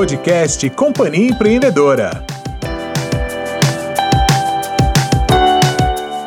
[0.00, 2.24] podcast Companhia Empreendedora.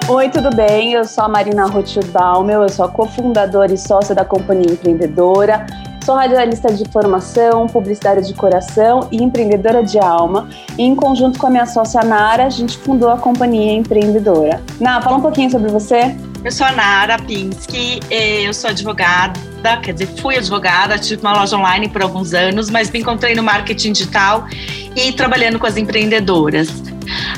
[0.07, 0.93] Oi, tudo bem?
[0.93, 5.65] Eu sou a Marina Rothschild Baumel, eu sou cofundadora e sócia da Companhia Empreendedora.
[6.05, 10.47] Sou radialista de formação, publicitária de coração e empreendedora de alma.
[10.77, 14.61] E em conjunto com a minha sócia Nara, a gente fundou a Companhia Empreendedora.
[14.79, 16.15] Nara, fala um pouquinho sobre você.
[16.43, 19.39] Eu sou a Nara Pinsky, eu sou advogada,
[19.81, 23.41] quer dizer, fui advogada, tive uma loja online por alguns anos, mas me encontrei no
[23.41, 24.45] marketing digital
[24.93, 26.67] e trabalhando com as empreendedoras.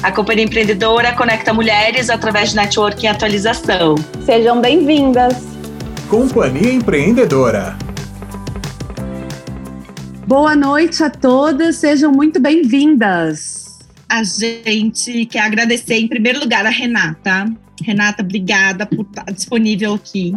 [0.02, 3.94] A Companhia Empreendedora conecta mulheres através de networking e atualização.
[4.26, 5.36] Sejam bem-vindas!
[6.10, 7.78] Companhia Empreendedora.
[10.26, 13.65] Boa noite a todas, sejam muito bem-vindas.
[14.08, 17.52] A gente quer agradecer, em primeiro lugar, a Renata.
[17.84, 20.34] Renata, obrigada por estar disponível aqui.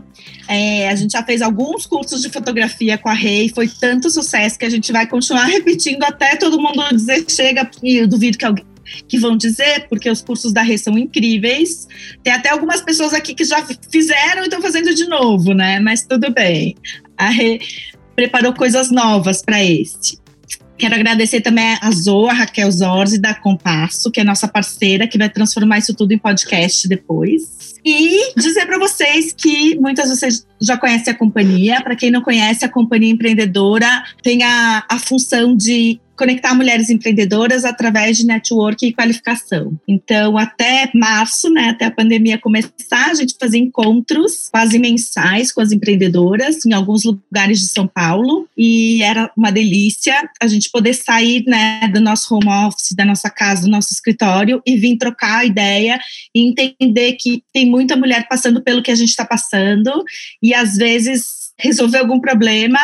[0.49, 4.59] É, a gente já fez alguns cursos de fotografia com a Rei, foi tanto sucesso
[4.59, 8.45] que a gente vai continuar repetindo até todo mundo dizer chega, e eu duvido que
[8.45, 8.65] alguém
[9.07, 11.87] que vão dizer, porque os cursos da Rei são incríveis.
[12.23, 15.79] Tem até algumas pessoas aqui que já fizeram e estão fazendo de novo, né?
[15.79, 16.75] Mas tudo bem.
[17.17, 17.61] A Rei
[18.17, 20.19] preparou coisas novas para este.
[20.79, 25.19] Quero agradecer também a Zoa, a Raquel Zorzi, da Compasso, que é nossa parceira, que
[25.19, 27.75] vai transformar isso tudo em podcast depois.
[27.85, 31.81] E dizer para vocês que muitas de vocês já conhecem a companhia.
[31.81, 37.65] Para quem não conhece, a Companhia Empreendedora tem a, a função de conectar mulheres empreendedoras
[37.65, 39.79] através de network e qualificação.
[39.87, 45.61] Então, até março, né, até a pandemia começar, a gente fazia encontros quase mensais com
[45.61, 50.95] as empreendedoras em alguns lugares de São Paulo e era uma delícia a gente poder
[50.95, 55.47] sair, né, do nosso home office, da nossa casa, do nosso escritório e vir trocar
[55.47, 55.99] ideia
[56.35, 60.05] e entender que tem muita mulher passando pelo que a gente está passando
[60.43, 62.79] e às vezes resolver algum problema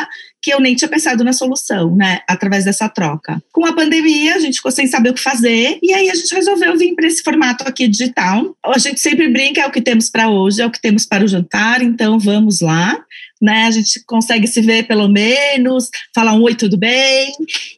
[0.44, 3.42] que eu nem tinha pensado na solução, né, através dessa troca.
[3.50, 6.34] Com a pandemia, a gente ficou sem saber o que fazer e aí a gente
[6.34, 8.55] resolveu vir para esse formato aqui digital.
[8.63, 11.24] A gente sempre brinca, é o que temos para hoje, é o que temos para
[11.24, 13.02] o jantar, então vamos lá.
[13.40, 17.30] Né, a gente consegue se ver pelo menos, falar um oi, tudo bem,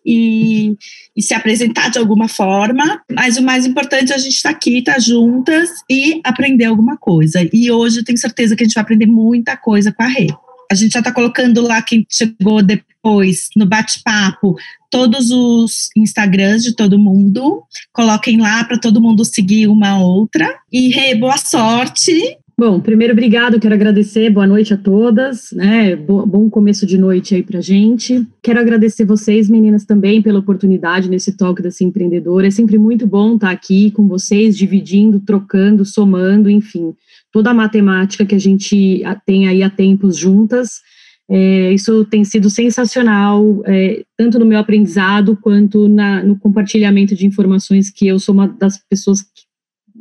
[0.04, 0.76] e,
[1.16, 3.00] e se apresentar de alguma forma.
[3.10, 6.64] Mas o mais importante é a gente estar tá aqui, estar tá juntas e aprender
[6.64, 7.48] alguma coisa.
[7.52, 10.28] E hoje eu tenho certeza que a gente vai aprender muita coisa com a Rê.
[10.70, 14.56] A gente já está colocando lá quem chegou depois no bate-papo
[14.90, 17.62] todos os Instagrams de todo mundo.
[17.92, 20.52] Coloquem lá para todo mundo seguir uma outra.
[20.72, 22.38] E Rê, boa sorte.
[22.58, 27.42] Bom, primeiro, obrigado, quero agradecer, boa noite a todas, né, bom começo de noite aí
[27.42, 28.26] pra gente.
[28.42, 33.34] Quero agradecer vocês, meninas, também pela oportunidade nesse toque dessa empreendedora, é sempre muito bom
[33.34, 36.94] estar aqui com vocês, dividindo, trocando, somando, enfim,
[37.36, 40.80] toda a matemática que a gente tem aí há tempos juntas.
[41.28, 47.26] É, isso tem sido sensacional, é, tanto no meu aprendizado quanto na, no compartilhamento de
[47.26, 49.44] informações, que eu sou uma das pessoas que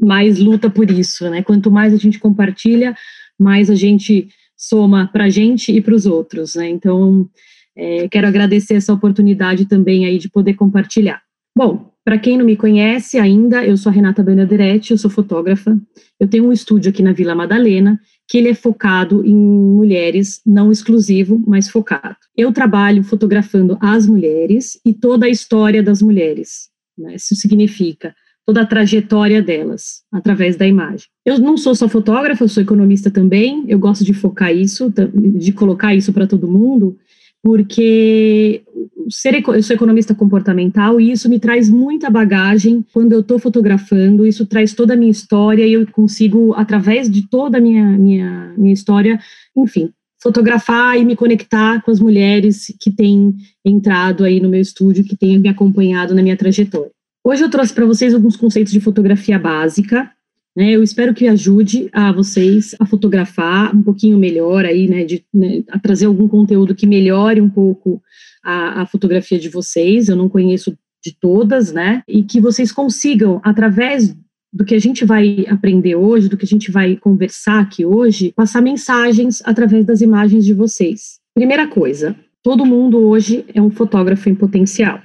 [0.01, 1.43] mais luta por isso, né?
[1.43, 2.95] Quanto mais a gente compartilha,
[3.37, 6.69] mais a gente soma para a gente e para os outros, né?
[6.69, 7.29] Então,
[7.75, 11.21] é, quero agradecer essa oportunidade também aí de poder compartilhar.
[11.53, 15.75] Bom, para quem não me conhece ainda, eu sou a Renata Benaderetti, eu sou fotógrafa.
[16.19, 17.99] Eu tenho um estúdio aqui na Vila Madalena,
[18.29, 22.15] que ele é focado em mulheres, não exclusivo, mas focado.
[22.37, 26.69] Eu trabalho fotografando as mulheres e toda a história das mulheres.
[26.95, 27.15] Né?
[27.15, 31.07] Isso significa toda a trajetória delas através da imagem.
[31.25, 33.65] Eu não sou só fotógrafa, eu sou economista também.
[33.67, 36.95] Eu gosto de focar isso, de colocar isso para todo mundo,
[37.41, 38.63] porque
[39.09, 44.25] ser, eu sou economista comportamental e isso me traz muita bagagem quando eu estou fotografando,
[44.25, 48.53] isso traz toda a minha história e eu consigo, através de toda a minha, minha,
[48.57, 49.19] minha história,
[49.55, 49.91] enfim,
[50.21, 55.15] fotografar e me conectar com as mulheres que têm entrado aí no meu estúdio, que
[55.15, 56.91] têm me acompanhado na minha trajetória.
[57.23, 60.11] Hoje eu trouxe para vocês alguns conceitos de fotografia básica,
[60.55, 65.25] né, eu espero que ajude a vocês a fotografar um pouquinho melhor aí, né, de,
[65.33, 68.01] né, a trazer algum conteúdo que melhore um pouco
[68.43, 70.07] a, a fotografia de vocês.
[70.07, 74.15] Eu não conheço de todas, né, e que vocês consigam, através
[74.51, 78.31] do que a gente vai aprender hoje, do que a gente vai conversar aqui hoje,
[78.33, 81.19] passar mensagens através das imagens de vocês.
[81.33, 85.01] Primeira coisa, todo mundo hoje é um fotógrafo em potencial.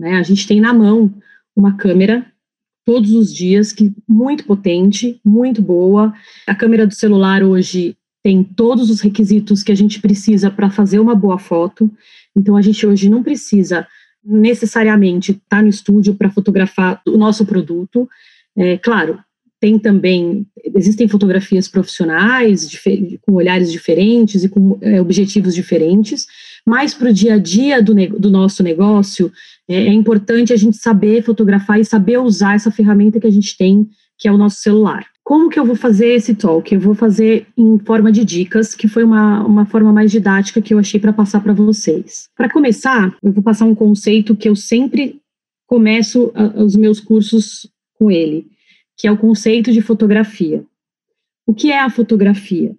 [0.00, 0.14] Né?
[0.16, 1.12] A gente tem na mão
[1.54, 2.24] uma câmera
[2.86, 6.14] todos os dias, que muito potente, muito boa.
[6.46, 11.00] A câmera do celular hoje tem todos os requisitos que a gente precisa para fazer
[11.00, 11.90] uma boa foto.
[12.34, 13.86] Então a gente hoje não precisa
[14.24, 18.08] necessariamente estar tá no estúdio para fotografar o nosso produto.
[18.56, 19.18] É, claro,
[19.60, 20.46] tem também
[20.76, 22.68] existem fotografias profissionais
[23.22, 26.26] com olhares diferentes e com é, objetivos diferentes,
[26.66, 29.32] mas para o dia a dia do, do nosso negócio,
[29.68, 33.56] é, é importante a gente saber fotografar e saber usar essa ferramenta que a gente
[33.56, 35.06] tem, que é o nosso celular.
[35.22, 36.72] Como que eu vou fazer esse talk?
[36.72, 40.72] Eu vou fazer em forma de dicas, que foi uma, uma forma mais didática que
[40.72, 42.28] eu achei para passar para vocês.
[42.36, 45.20] Para começar, eu vou passar um conceito que eu sempre
[45.66, 47.68] começo a, os meus cursos
[47.98, 48.46] com ele,
[48.96, 50.64] que é o conceito de fotografia.
[51.46, 52.74] O que é a fotografia?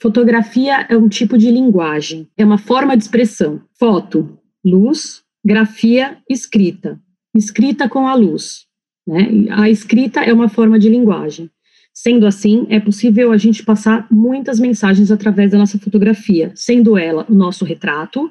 [0.00, 3.62] Fotografia é um tipo de linguagem, é uma forma de expressão.
[3.78, 7.00] Foto, luz, grafia, escrita.
[7.34, 8.66] Escrita com a luz.
[9.06, 9.46] Né?
[9.50, 11.50] A escrita é uma forma de linguagem.
[11.94, 17.26] Sendo assim, é possível a gente passar muitas mensagens através da nossa fotografia, sendo ela
[17.28, 18.30] o nosso retrato,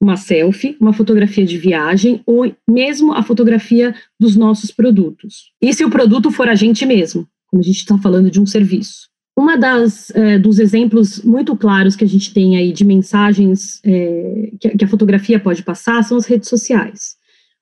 [0.00, 5.52] uma selfie, uma fotografia de viagem ou mesmo a fotografia dos nossos produtos.
[5.60, 8.46] E se o produto for a gente mesmo, quando a gente está falando de um
[8.46, 9.08] serviço.
[9.36, 14.52] Uma das é, dos exemplos muito claros que a gente tem aí de mensagens é,
[14.60, 17.16] que, que, a fotografia pode passar são as redes sociais.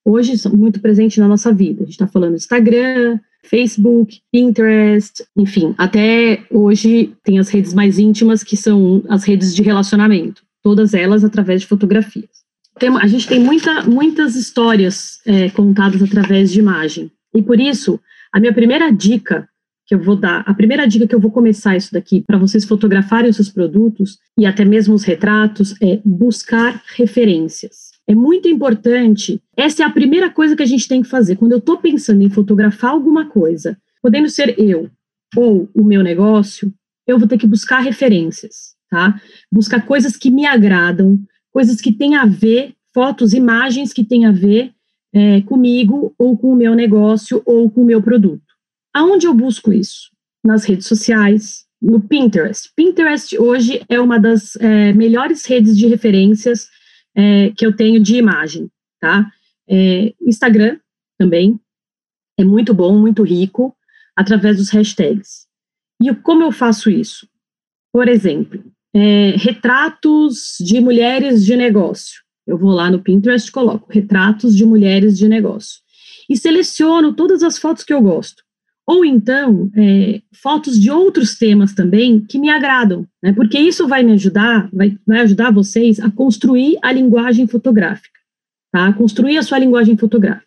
[0.05, 1.83] Hoje são muito presentes na nossa vida.
[1.83, 8.43] A gente está falando Instagram, Facebook, Pinterest, enfim, até hoje tem as redes mais íntimas,
[8.43, 12.43] que são as redes de relacionamento, todas elas através de fotografias.
[12.79, 17.99] Tem, a gente tem muita, muitas histórias é, contadas através de imagem, e por isso,
[18.33, 19.49] a minha primeira dica
[19.93, 22.65] que eu vou dar, a primeira dica que eu vou começar isso daqui para vocês
[22.65, 27.91] fotografarem os seus produtos e até mesmo os retratos é buscar referências.
[28.09, 29.39] É muito importante.
[29.55, 31.37] Essa é a primeira coisa que a gente tem que fazer.
[31.37, 34.89] Quando eu estou pensando em fotografar alguma coisa, podendo ser eu
[35.37, 36.73] ou o meu negócio,
[37.07, 39.21] eu vou ter que buscar referências, tá?
[39.53, 41.19] Buscar coisas que me agradam,
[41.53, 44.73] coisas que têm a ver, fotos, imagens que têm a ver
[45.13, 48.52] é, comigo ou com o meu negócio ou com o meu produto.
[48.95, 50.11] Aonde eu busco isso?
[50.45, 52.71] Nas redes sociais, no Pinterest.
[52.77, 56.69] Pinterest hoje é uma das é, melhores redes de referências
[57.15, 59.31] é, que eu tenho de imagem, tá?
[59.69, 60.79] É, Instagram
[61.19, 61.59] também
[62.39, 63.77] é muito bom, muito rico,
[64.17, 65.47] através dos hashtags.
[66.03, 67.29] E como eu faço isso?
[67.93, 68.63] Por exemplo,
[68.95, 72.23] é, retratos de mulheres de negócio.
[72.47, 75.81] Eu vou lá no Pinterest coloco retratos de mulheres de negócio.
[76.29, 78.42] E seleciono todas as fotos que eu gosto.
[78.87, 83.33] Ou então, é, fotos de outros temas também que me agradam, né?
[83.33, 88.19] porque isso vai me ajudar, vai, vai ajudar vocês a construir a linguagem fotográfica,
[88.73, 88.93] tá?
[88.93, 90.47] Construir a sua linguagem fotográfica.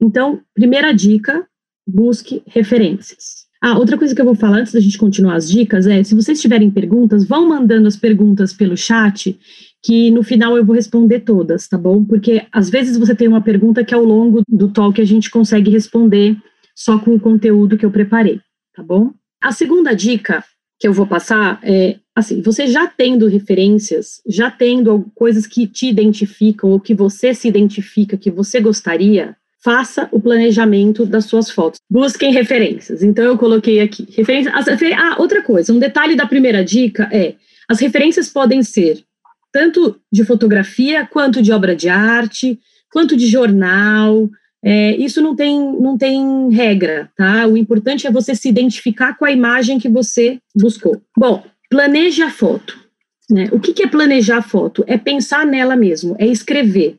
[0.00, 1.46] Então, primeira dica,
[1.86, 3.42] busque referências.
[3.60, 6.16] Ah, outra coisa que eu vou falar antes da gente continuar as dicas é, se
[6.16, 9.38] vocês tiverem perguntas, vão mandando as perguntas pelo chat,
[9.80, 12.04] que no final eu vou responder todas, tá bom?
[12.04, 15.70] Porque às vezes você tem uma pergunta que ao longo do talk a gente consegue
[15.70, 16.36] responder
[16.74, 18.40] só com o conteúdo que eu preparei,
[18.74, 19.12] tá bom?
[19.40, 20.44] A segunda dica
[20.78, 25.88] que eu vou passar é assim, você já tendo referências, já tendo coisas que te
[25.88, 31.78] identificam ou que você se identifica, que você gostaria, faça o planejamento das suas fotos.
[31.88, 33.02] Busquem referências.
[33.02, 34.52] Então eu coloquei aqui referências.
[34.96, 37.36] Ah, outra coisa, um detalhe da primeira dica é
[37.68, 39.04] as referências podem ser
[39.52, 42.58] tanto de fotografia quanto de obra de arte,
[42.90, 44.28] quanto de jornal,
[44.64, 47.46] é, isso não tem, não tem regra, tá?
[47.46, 51.02] O importante é você se identificar com a imagem que você buscou.
[51.16, 52.80] Bom, planeje a foto.
[53.28, 53.48] Né?
[53.50, 54.84] O que, que é planejar a foto?
[54.86, 56.98] É pensar nela mesmo, é escrever,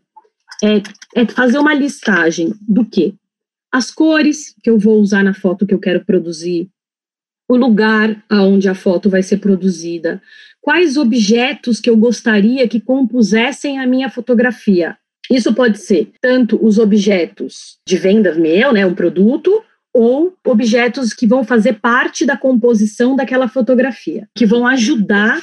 [0.63, 0.82] é,
[1.15, 3.13] é fazer uma listagem do que?
[3.72, 6.70] As cores que eu vou usar na foto que eu quero produzir,
[7.50, 10.22] o lugar aonde a foto vai ser produzida,
[10.62, 14.98] quais objetos que eu gostaria que compusessem a minha fotografia.
[15.30, 19.63] Isso pode ser tanto os objetos de venda meu, né, um produto,
[19.94, 25.42] ou objetos que vão fazer parte da composição daquela fotografia, que vão ajudar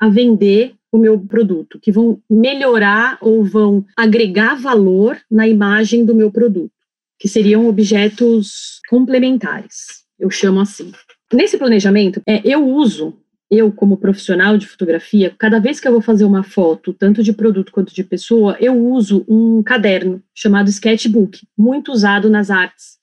[0.00, 6.14] a vender o meu produto, que vão melhorar ou vão agregar valor na imagem do
[6.14, 6.72] meu produto,
[7.18, 10.92] que seriam objetos complementares, eu chamo assim.
[11.32, 13.21] Nesse planejamento, é, eu uso
[13.52, 17.34] eu, como profissional de fotografia, cada vez que eu vou fazer uma foto, tanto de
[17.34, 22.96] produto quanto de pessoa, eu uso um caderno chamado sketchbook, muito usado nas artes,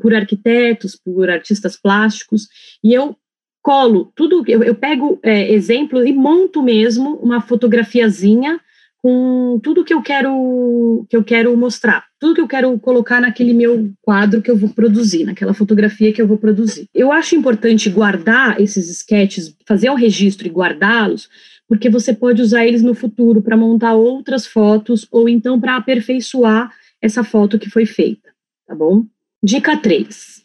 [0.00, 2.48] por arquitetos, por artistas plásticos,
[2.82, 3.14] e eu
[3.60, 8.58] colo tudo, eu, eu pego é, exemplo e monto mesmo uma fotografiazinha
[9.02, 13.52] com tudo que eu quero que eu quero mostrar, tudo que eu quero colocar naquele
[13.52, 16.88] meu quadro que eu vou produzir, naquela fotografia que eu vou produzir.
[16.94, 21.28] Eu acho importante guardar esses sketches, fazer um registro e guardá-los,
[21.66, 26.70] porque você pode usar eles no futuro para montar outras fotos ou então para aperfeiçoar
[27.00, 28.30] essa foto que foi feita,
[28.68, 29.04] tá bom?
[29.42, 30.41] Dica 3.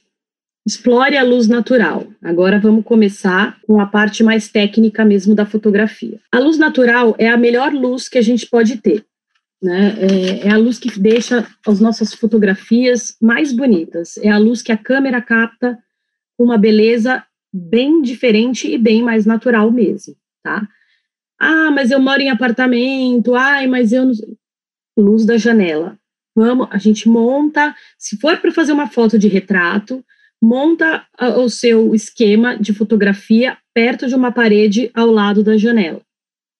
[0.67, 2.05] Explore a luz natural.
[2.21, 6.19] Agora vamos começar com a parte mais técnica mesmo da fotografia.
[6.29, 9.05] A luz natural é a melhor luz que a gente pode ter.
[9.63, 9.95] Né?
[9.97, 14.17] É, é a luz que deixa as nossas fotografias mais bonitas.
[14.17, 15.79] É a luz que a câmera capta
[16.37, 20.67] uma beleza bem diferente e bem mais natural mesmo, tá?
[21.39, 23.35] Ah, mas eu moro em apartamento.
[23.35, 24.13] Ai, mas eu não...
[24.97, 25.97] luz da janela.
[26.35, 30.03] Vamos, a gente monta, se for para fazer uma foto de retrato,
[30.41, 31.05] monta
[31.37, 36.01] o seu esquema de fotografia perto de uma parede ao lado da janela,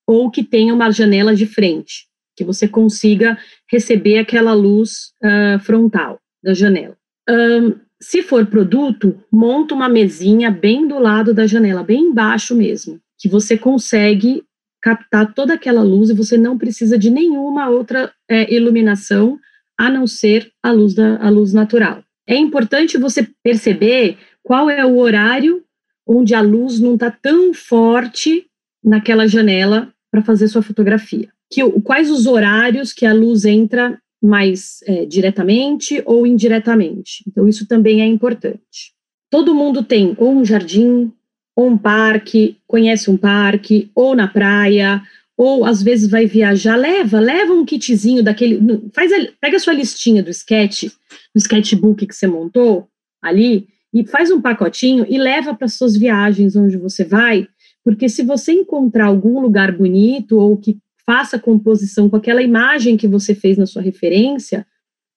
[0.06, 2.06] ou que tenha uma janela de frente,
[2.36, 3.38] que você consiga
[3.70, 6.96] receber aquela luz uh, frontal da janela.
[7.28, 13.00] Um, se for produto, monta uma mesinha bem do lado da janela, bem embaixo mesmo,
[13.18, 14.44] que você consegue
[14.80, 19.38] captar toda aquela luz e você não precisa de nenhuma outra é, iluminação
[19.76, 22.02] a não ser a luz da a luz natural.
[22.28, 25.64] É importante você perceber qual é o horário
[26.06, 28.46] onde a luz não está tão forte
[28.84, 31.28] naquela janela para fazer sua fotografia.
[31.50, 37.24] Que, quais os horários que a luz entra mais é, diretamente ou indiretamente.
[37.26, 38.92] Então, isso também é importante.
[39.30, 41.12] Todo mundo tem ou um jardim,
[41.54, 45.02] ou um parque, conhece um parque, ou na praia,
[45.36, 48.60] ou às vezes vai viajar, leva, leva um kitzinho daquele,
[48.92, 50.90] faz, a, pega a sua listinha do sketch,
[51.34, 52.88] do sketchbook que você montou
[53.22, 57.48] ali e faz um pacotinho e leva para suas viagens onde você vai,
[57.84, 63.08] porque se você encontrar algum lugar bonito ou que faça composição com aquela imagem que
[63.08, 64.66] você fez na sua referência,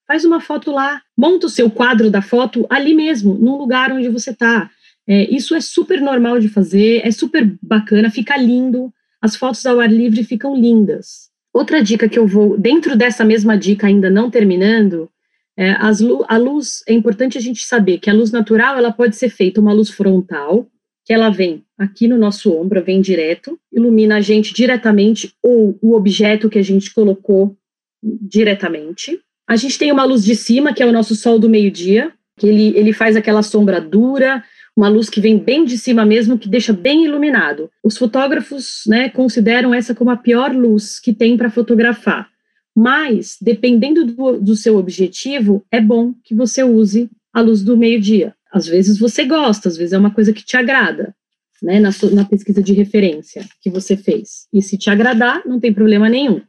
[0.08, 4.08] faz uma foto lá, monta o seu quadro da foto ali mesmo, num lugar onde
[4.08, 4.70] você está.
[5.08, 9.80] É, isso é super normal de fazer, é super bacana, fica lindo as fotos ao
[9.80, 11.30] ar livre ficam lindas.
[11.54, 15.10] Outra dica que eu vou, dentro dessa mesma dica, ainda não terminando,
[15.58, 19.30] é, a luz, é importante a gente saber que a luz natural, ela pode ser
[19.30, 20.68] feita uma luz frontal,
[21.06, 25.94] que ela vem aqui no nosso ombro, vem direto, ilumina a gente diretamente, ou o
[25.94, 27.58] objeto que a gente colocou
[28.02, 29.20] diretamente.
[29.48, 32.48] A gente tem uma luz de cima, que é o nosso sol do meio-dia, que
[32.48, 34.44] ele, ele faz aquela sombra dura,
[34.76, 37.70] uma luz que vem bem de cima mesmo, que deixa bem iluminado.
[37.84, 42.31] Os fotógrafos né, consideram essa como a pior luz que tem para fotografar.
[42.76, 48.34] Mas, dependendo do, do seu objetivo, é bom que você use a luz do meio-dia.
[48.52, 51.16] Às vezes você gosta, às vezes é uma coisa que te agrada,
[51.62, 54.48] né, na, sua, na pesquisa de referência que você fez.
[54.54, 56.42] E se te agradar, não tem problema nenhum.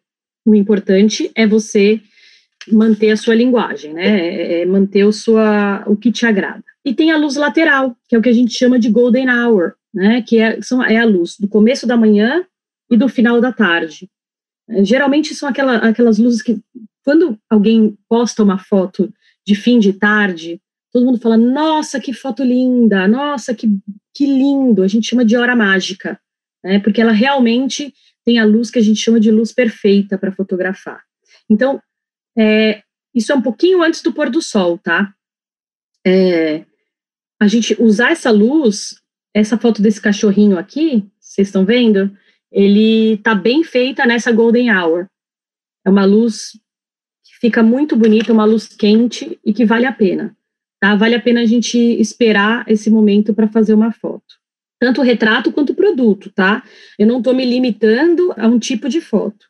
[0.44, 2.00] O importante é você
[2.70, 4.06] manter a sua linguagem, né?
[4.06, 6.64] É, é manter o, sua, o que te agrada.
[6.84, 9.74] E tem a luz lateral, que é o que a gente chama de golden hour,
[9.92, 10.22] né?
[10.22, 12.44] Que é, são, é a luz do começo da manhã
[12.90, 14.08] e do final da tarde.
[14.84, 16.60] Geralmente são aquela, aquelas luzes que,
[17.04, 19.12] quando alguém posta uma foto
[19.46, 20.60] de fim de tarde,
[20.92, 23.06] todo mundo fala: Nossa, que foto linda!
[23.08, 23.68] Nossa, que,
[24.14, 24.82] que lindo!
[24.82, 26.20] A gente chama de hora mágica,
[26.62, 26.78] né?
[26.78, 27.92] Porque ela realmente
[28.24, 31.02] tem a luz que a gente chama de luz perfeita para fotografar.
[31.50, 31.80] Então,
[32.38, 32.82] é,
[33.14, 35.12] isso é um pouquinho antes do pôr do sol, tá?
[36.06, 36.64] É,
[37.40, 38.94] a gente usar essa luz,
[39.34, 42.16] essa foto desse cachorrinho aqui, vocês estão vendo?
[42.52, 45.06] Ele tá bem feita nessa golden hour.
[45.84, 46.52] É uma luz
[47.24, 50.36] que fica muito bonita, uma luz quente e que vale a pena.
[50.78, 50.94] Tá?
[50.94, 54.42] Vale a pena a gente esperar esse momento para fazer uma foto.
[54.78, 56.62] Tanto o retrato quanto o produto, tá?
[56.98, 59.46] Eu não estou me limitando a um tipo de foto.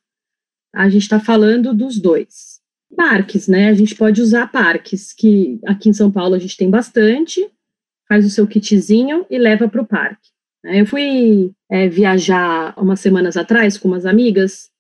[0.75, 2.61] A gente está falando dos dois.
[2.95, 3.71] Parques, né?
[3.71, 7.51] A gente pode usar parques, que aqui em São Paulo a gente tem bastante,
[8.07, 10.32] faz o seu kitzinho e leva para o parque.
[10.65, 14.71] Eu fui é, viajar umas semanas atrás com umas amigas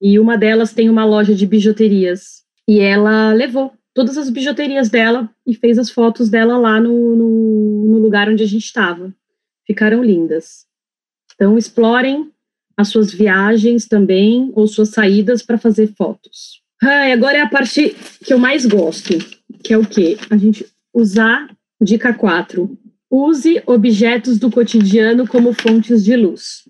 [0.00, 5.30] e uma delas tem uma loja de bijuterias e ela levou todas as bijuterias dela
[5.46, 9.12] e fez as fotos dela lá no, no, no lugar onde a gente estava.
[9.66, 10.66] Ficaram lindas.
[11.34, 12.30] Então, explorem
[12.76, 16.62] as suas viagens também ou suas saídas para fazer fotos.
[16.82, 19.16] Ah, agora é a parte que eu mais gosto,
[19.62, 20.18] que é o quê?
[20.28, 21.48] A gente usar
[21.80, 22.78] Dica 4.
[23.16, 26.64] Use objetos do cotidiano como fontes de luz.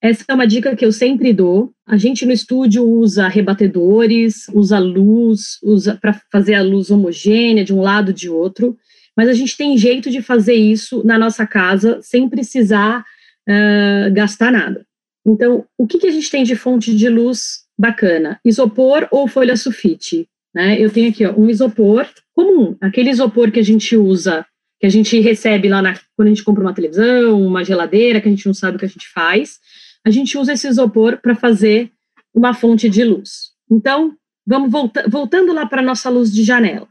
[0.00, 1.74] Essa é uma dica que eu sempre dou.
[1.86, 7.74] A gente no estúdio usa rebatedores, usa luz, usa para fazer a luz homogênea de
[7.74, 8.78] um lado de outro,
[9.14, 13.04] mas a gente tem jeito de fazer isso na nossa casa sem precisar
[13.46, 14.86] uh, gastar nada.
[15.26, 18.40] Então, o que, que a gente tem de fonte de luz bacana?
[18.42, 20.30] Isopor ou folha sulfite?
[20.54, 20.80] Né?
[20.80, 24.46] Eu tenho aqui ó, um isopor comum, aquele isopor que a gente usa,
[24.80, 28.28] que a gente recebe lá na, quando a gente compra uma televisão, uma geladeira, que
[28.28, 29.58] a gente não sabe o que a gente faz,
[30.04, 31.90] a gente usa esse isopor para fazer
[32.32, 33.52] uma fonte de luz.
[33.70, 34.16] Então,
[34.46, 36.88] vamos volta, voltando lá para a nossa luz de janela.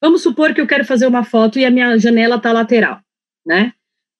[0.00, 3.00] Vamos supor que eu quero fazer uma foto e a minha janela está lateral,
[3.46, 3.72] né?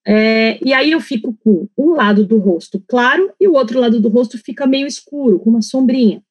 [0.05, 3.99] É, e aí eu fico com um lado do rosto claro e o outro lado
[3.99, 6.23] do rosto fica meio escuro, com uma sombrinha.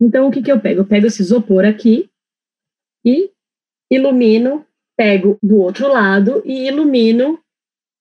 [0.00, 0.80] Então, o que, que eu pego?
[0.80, 2.08] Eu pego esse isopor aqui
[3.04, 3.30] e
[3.90, 4.64] ilumino,
[4.96, 7.38] pego do outro lado e ilumino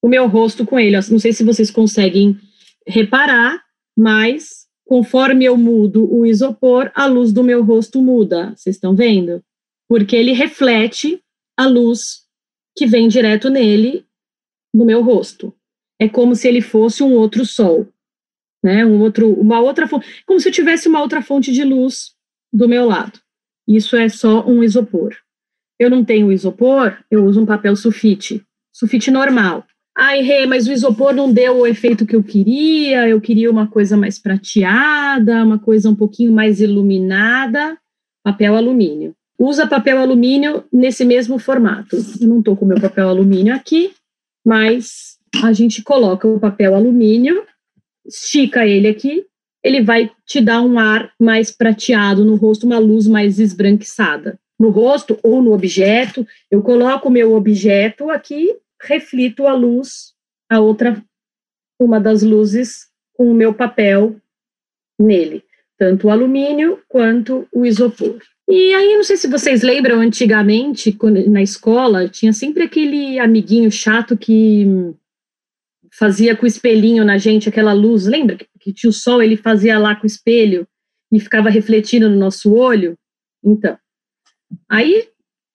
[0.02, 0.96] o meu rosto com ele.
[0.96, 2.38] Não sei se vocês conseguem
[2.88, 3.64] reparar,
[3.98, 8.54] mas conforme eu mudo o isopor, a luz do meu rosto muda.
[8.56, 9.44] Vocês estão vendo?
[9.90, 11.22] Porque ele reflete
[11.58, 12.26] a luz
[12.78, 14.06] que vem direto nele
[14.74, 15.54] no meu rosto.
[16.00, 17.88] É como se ele fosse um outro sol,
[18.64, 18.86] né?
[18.86, 22.14] Um outro, uma outra fonte, como se eu tivesse uma outra fonte de luz
[22.54, 23.20] do meu lado.
[23.68, 25.16] Isso é só um isopor.
[25.80, 29.66] Eu não tenho isopor, eu uso um papel sulfite, sulfite normal.
[29.98, 33.68] Ai, Rê, mas o isopor não deu o efeito que eu queria, eu queria uma
[33.68, 37.78] coisa mais prateada, uma coisa um pouquinho mais iluminada,
[38.24, 39.16] papel alumínio.
[39.40, 41.96] Usa papel alumínio nesse mesmo formato.
[42.20, 43.94] Eu não estou com meu papel alumínio aqui,
[44.46, 47.44] mas a gente coloca o papel alumínio,
[48.06, 49.26] estica ele aqui,
[49.64, 54.38] ele vai te dar um ar mais prateado no rosto, uma luz mais esbranquiçada.
[54.60, 60.14] No rosto ou no objeto, eu coloco o meu objeto aqui, reflito a luz,
[60.50, 61.04] a outra,
[61.80, 64.16] uma das luzes, com o meu papel
[65.00, 65.44] nele,
[65.78, 68.20] tanto o alumínio quanto o isopor.
[68.48, 73.72] E aí, não sei se vocês lembram, antigamente, quando, na escola, tinha sempre aquele amiguinho
[73.72, 74.94] chato que
[75.92, 78.36] fazia com o espelhinho na gente aquela luz, lembra?
[78.38, 80.68] Que, que tinha o sol, ele fazia lá com o espelho
[81.12, 82.96] e ficava refletindo no nosso olho.
[83.44, 83.78] Então,
[84.70, 85.10] aí,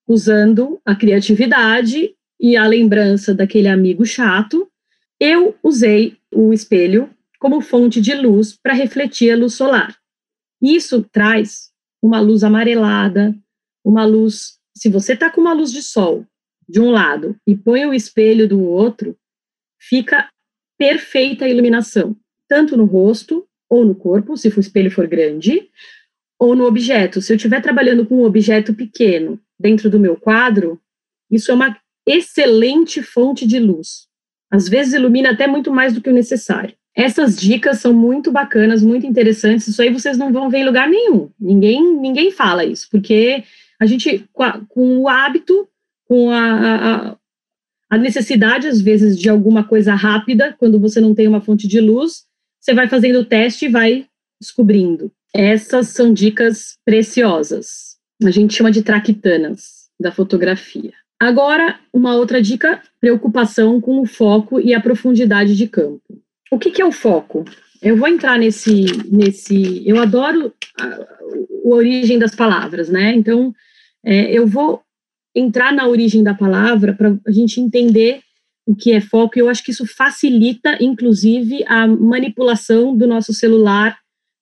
[0.06, 4.70] usando a criatividade e a lembrança daquele amigo chato,
[5.18, 9.96] eu usei o espelho como fonte de luz para refletir a luz solar.
[10.62, 11.70] Isso traz
[12.02, 13.34] uma luz amarelada,
[13.84, 14.58] uma luz.
[14.76, 16.26] Se você está com uma luz de sol
[16.68, 19.16] de um lado e põe o espelho do outro,
[19.78, 20.30] fica
[20.78, 22.16] perfeita a iluminação,
[22.48, 25.70] tanto no rosto ou no corpo, se o espelho for grande,
[26.40, 27.20] ou no objeto.
[27.20, 30.80] Se eu estiver trabalhando com um objeto pequeno dentro do meu quadro,
[31.30, 34.08] isso é uma excelente fonte de luz.
[34.50, 36.74] Às vezes ilumina até muito mais do que o necessário.
[36.96, 39.68] Essas dicas são muito bacanas, muito interessantes.
[39.68, 41.30] Isso aí vocês não vão ver em lugar nenhum.
[41.38, 43.44] Ninguém, ninguém fala isso, porque
[43.78, 45.68] a gente, com, a, com o hábito,
[46.04, 47.16] com a, a,
[47.90, 51.80] a, necessidade, às vezes, de alguma coisa rápida, quando você não tem uma fonte de
[51.80, 52.24] luz,
[52.58, 54.06] você vai fazendo o teste e vai
[54.40, 55.12] descobrindo.
[55.34, 57.96] Essas são dicas preciosas.
[58.24, 60.92] A gente chama de traquitanas da fotografia.
[61.18, 66.70] Agora, uma outra dica: preocupação com o foco e a profundidade de campo o que,
[66.70, 67.44] que é o foco?
[67.80, 69.88] Eu vou entrar nesse, nesse.
[69.88, 71.06] Eu adoro a, a
[71.64, 73.14] origem das palavras, né?
[73.14, 73.54] Então,
[74.04, 74.82] é, eu vou
[75.34, 78.20] entrar na origem da palavra para a gente entender
[78.66, 79.38] o que é foco.
[79.38, 83.96] E eu acho que isso facilita, inclusive, a manipulação do nosso celular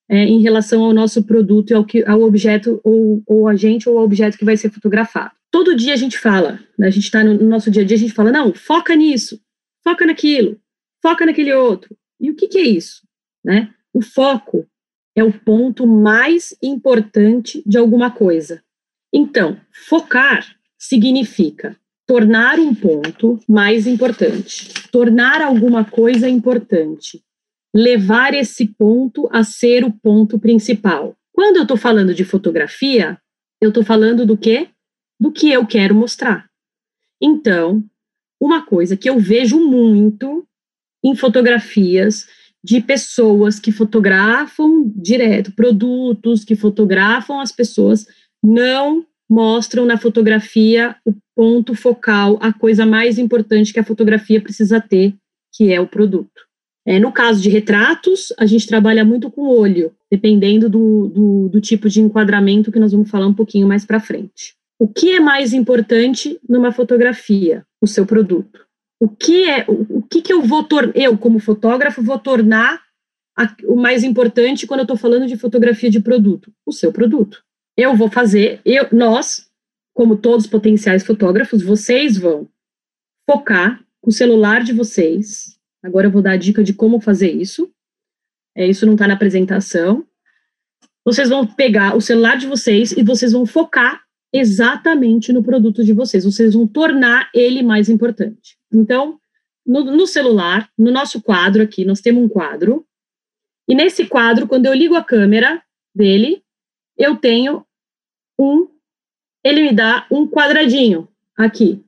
[0.08, 3.88] é, em relação ao nosso produto e ao, que, ao objeto, ou, ou a gente,
[3.88, 5.32] ou objeto que vai ser fotografado.
[5.50, 7.96] Todo dia a gente fala, né, a gente está no, no nosso dia a dia,
[7.96, 9.40] a gente fala, não, foca nisso,
[9.82, 10.58] foca naquilo,
[11.02, 11.96] foca naquele outro.
[12.20, 13.02] E o que, que é isso?
[13.44, 13.72] Né?
[13.92, 14.66] O foco
[15.14, 18.62] é o ponto mais importante de alguma coisa.
[19.12, 20.46] Então, focar
[20.78, 27.22] significa tornar um ponto mais importante, tornar alguma coisa importante,
[27.74, 31.14] levar esse ponto a ser o ponto principal.
[31.32, 33.18] Quando eu estou falando de fotografia,
[33.60, 34.68] eu estou falando do quê?
[35.20, 36.48] Do que eu quero mostrar.
[37.20, 37.84] Então,
[38.40, 40.46] uma coisa que eu vejo muito
[41.04, 42.26] em fotografias
[42.62, 48.06] de pessoas que fotografam direto, produtos que fotografam as pessoas,
[48.42, 54.80] não mostram na fotografia o ponto focal, a coisa mais importante que a fotografia precisa
[54.80, 55.14] ter,
[55.52, 56.47] que é o produto.
[56.88, 61.60] É, no caso de retratos, a gente trabalha muito com olho, dependendo do, do, do
[61.60, 64.56] tipo de enquadramento que nós vamos falar um pouquinho mais para frente.
[64.78, 67.64] O que é mais importante numa fotografia?
[67.80, 68.68] O seu produto
[69.00, 72.82] o que é o, o que, que eu vou tornar, eu como fotógrafo vou tornar
[73.36, 77.42] a, o mais importante quando eu estou falando de fotografia de produto, o seu produto.
[77.76, 79.48] Eu vou fazer, eu, nós,
[79.94, 82.48] como todos potenciais fotógrafos, vocês vão
[83.28, 85.57] focar o celular de vocês.
[85.82, 87.70] Agora eu vou dar a dica de como fazer isso.
[88.56, 90.04] É, isso não está na apresentação.
[91.04, 95.92] Vocês vão pegar o celular de vocês e vocês vão focar exatamente no produto de
[95.92, 96.24] vocês.
[96.24, 98.58] Vocês vão tornar ele mais importante.
[98.72, 99.18] Então,
[99.64, 102.86] no, no, celular, no nosso quadro aqui, nós temos um quadro.
[103.68, 105.62] E nesse quadro, quando eu ligo a câmera
[105.94, 106.42] dele,
[106.96, 107.64] eu tenho
[108.38, 108.68] um
[109.44, 111.82] ele me dá um quadradinho aqui.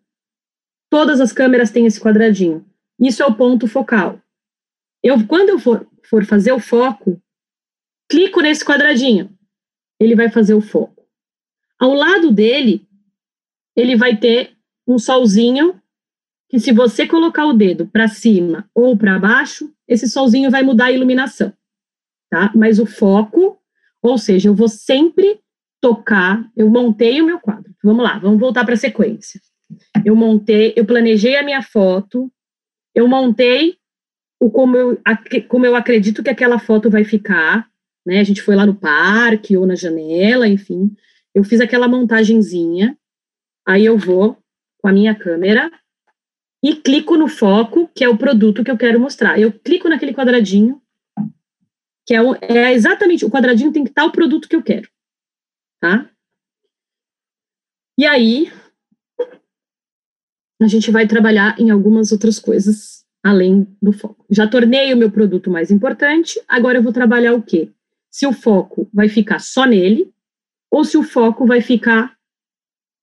[0.88, 2.64] Todas as câmeras têm esse quadradinho.
[3.00, 4.20] Isso é o ponto focal.
[5.02, 7.20] Eu, quando eu for, for fazer o foco,
[8.08, 9.34] clico nesse quadradinho.
[9.98, 11.06] Ele vai fazer o foco.
[11.78, 12.86] Ao lado dele,
[13.74, 15.80] ele vai ter um solzinho
[16.48, 20.86] que se você colocar o dedo para cima ou para baixo, esse solzinho vai mudar
[20.86, 21.52] a iluminação,
[22.28, 22.52] tá?
[22.56, 23.58] Mas o foco,
[24.02, 25.40] ou seja, eu vou sempre
[25.80, 27.72] tocar, eu montei o meu quadro.
[27.82, 29.40] Vamos lá, vamos voltar para a sequência.
[30.04, 32.30] Eu montei, eu planejei a minha foto,
[32.94, 33.76] eu montei
[34.40, 35.02] o como eu,
[35.48, 37.68] como eu acredito que aquela foto vai ficar,
[38.06, 38.20] né?
[38.20, 40.94] A gente foi lá no parque ou na janela, enfim.
[41.34, 42.96] Eu fiz aquela montagenzinha,
[43.66, 44.38] aí eu vou
[44.78, 45.70] com a minha câmera
[46.62, 49.38] e clico no foco, que é o produto que eu quero mostrar.
[49.38, 50.80] Eu clico naquele quadradinho,
[52.06, 54.88] que é, o, é exatamente, o quadradinho tem que estar o produto que eu quero,
[55.80, 56.10] tá?
[57.98, 58.50] E aí,
[60.64, 64.24] a gente vai trabalhar em algumas outras coisas além do foco.
[64.30, 67.70] Já tornei o meu produto mais importante, agora eu vou trabalhar o quê?
[68.10, 70.10] Se o foco vai ficar só nele,
[70.70, 72.16] ou se o foco vai ficar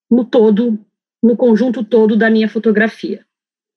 [0.09, 0.79] no todo,
[1.21, 3.25] no conjunto todo da minha fotografia.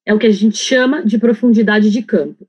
[0.07, 2.49] É o que a gente chama de profundidade de campo.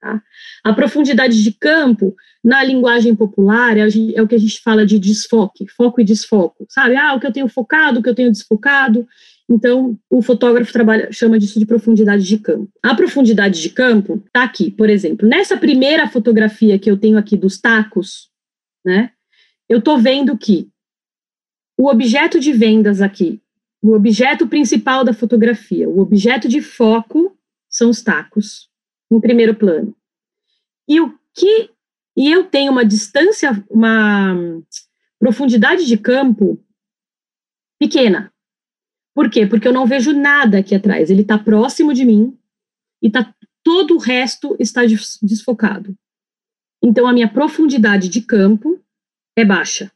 [0.00, 0.22] Tá?
[0.64, 2.14] A profundidade de campo,
[2.44, 6.66] na linguagem popular, é, é, o que a gente fala de desfoque, foco e desfoco,
[6.68, 6.96] sabe?
[6.96, 9.06] Ah, o que eu tenho focado, o que eu tenho desfocado.
[9.52, 12.70] Então, o fotógrafo trabalha, chama disso de profundidade de campo.
[12.82, 17.36] A profundidade de campo está aqui, por exemplo, nessa primeira fotografia que eu tenho aqui
[17.36, 18.30] dos tacos,
[18.84, 19.10] né?
[19.68, 20.68] Eu estou vendo que
[21.78, 23.42] o objeto de vendas aqui
[23.82, 27.36] o objeto principal da fotografia, o objeto de foco
[27.68, 28.70] são os tacos,
[29.10, 29.94] em primeiro plano.
[30.88, 31.70] E o que
[32.16, 34.36] e eu tenho uma distância, uma
[35.18, 36.62] profundidade de campo
[37.80, 38.32] pequena.
[39.14, 39.46] Por quê?
[39.46, 41.10] Porque eu não vejo nada aqui atrás.
[41.10, 42.36] Ele está próximo de mim
[43.02, 44.82] e tá, todo o resto está
[45.22, 45.96] desfocado.
[46.82, 48.80] Então, a minha profundidade de campo
[49.36, 49.92] é baixa,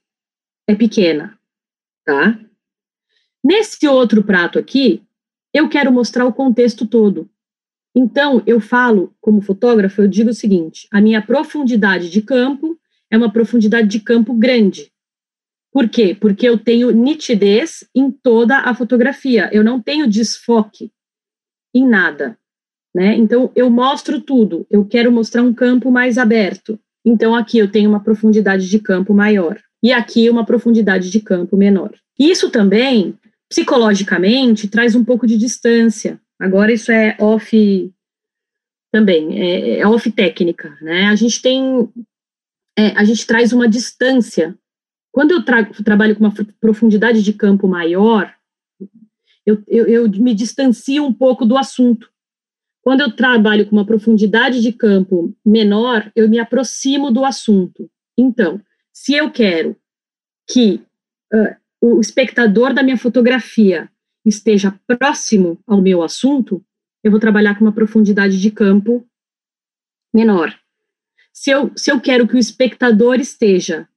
[0.68, 1.38] é pequena,
[2.04, 2.38] tá?
[3.44, 5.02] Nesse outro prato aqui,
[5.52, 7.28] eu quero mostrar o contexto todo.
[7.94, 12.78] Então, eu falo, como fotógrafo, eu digo o seguinte: a minha profundidade de campo
[13.10, 14.92] é uma profundidade de campo grande.
[15.76, 16.16] Por quê?
[16.18, 20.90] Porque eu tenho nitidez em toda a fotografia, eu não tenho desfoque
[21.74, 22.38] em nada.
[22.94, 23.14] Né?
[23.14, 26.80] Então, eu mostro tudo, eu quero mostrar um campo mais aberto.
[27.04, 31.58] Então, aqui eu tenho uma profundidade de campo maior, e aqui uma profundidade de campo
[31.58, 31.92] menor.
[32.18, 33.14] Isso também
[33.46, 36.18] psicologicamente traz um pouco de distância.
[36.40, 37.92] Agora isso é off
[38.90, 41.08] também, é, é off técnica, né?
[41.08, 41.86] A gente tem,
[42.78, 44.56] é, a gente traz uma distância.
[45.16, 48.34] Quando eu tra trabalho com uma profundidade de campo maior,
[49.46, 52.12] eu, eu, eu me distancio um pouco do assunto.
[52.82, 57.90] Quando eu trabalho com uma profundidade de campo menor, eu me aproximo do assunto.
[58.14, 58.60] Então,
[58.92, 59.74] se eu quero
[60.46, 60.82] que
[61.32, 63.90] uh, o espectador da minha fotografia
[64.22, 66.62] esteja próximo ao meu assunto,
[67.02, 69.08] eu vou trabalhar com uma profundidade de campo
[70.12, 70.54] menor.
[71.32, 73.88] Se eu, se eu quero que o espectador esteja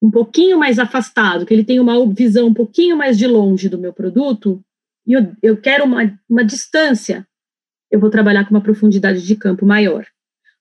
[0.00, 3.78] um pouquinho mais afastado, que ele tenha uma visão um pouquinho mais de longe do
[3.78, 4.62] meu produto,
[5.06, 7.26] e eu, eu quero uma, uma distância,
[7.90, 10.06] eu vou trabalhar com uma profundidade de campo maior.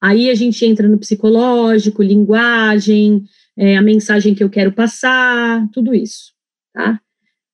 [0.02, 3.24] Aí a gente entra no psicológico, linguagem,
[3.58, 6.38] é, a mensagem que eu quero passar, tudo isso
[6.78, 7.02] tá?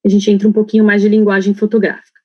[0.05, 2.19] A gente entra um pouquinho mais de linguagem fotográfica.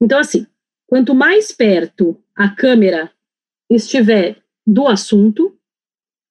[0.00, 0.46] Então, assim,
[0.86, 3.10] quanto mais perto a câmera
[3.68, 5.53] estiver do assunto,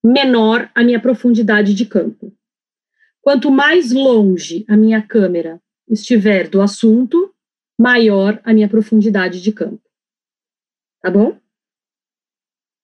[0.04, 2.34] menor a minha profundidade de campo.
[3.22, 7.34] Quanto mais longe a minha câmera estiver do assunto,
[7.80, 9.82] maior a minha profundidade de campo.
[11.02, 11.38] Tá bom?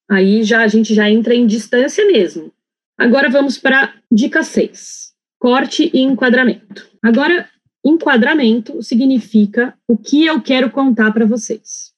[0.10, 2.52] Aí já a gente já entra em distância mesmo.
[2.98, 6.88] Agora vamos para dica 6 corte e enquadramento.
[7.02, 7.50] Agora,
[7.84, 11.94] enquadramento significa o que eu quero contar para vocês.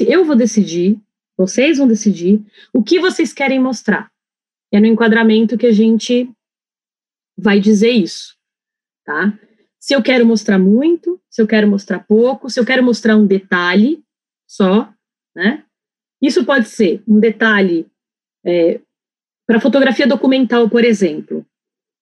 [0.00, 0.98] Eu vou decidir,
[1.36, 2.42] vocês vão decidir
[2.72, 4.09] o que vocês querem mostrar.
[4.72, 6.30] É no enquadramento que a gente
[7.36, 8.36] vai dizer isso,
[9.04, 9.38] tá?
[9.78, 13.26] Se eu quero mostrar muito, se eu quero mostrar pouco, se eu quero mostrar um
[13.26, 14.02] detalhe
[14.46, 14.92] só,
[15.34, 15.64] né?
[16.20, 17.86] Isso pode ser um detalhe
[18.44, 18.80] é,
[19.46, 21.44] para fotografia documental, por exemplo.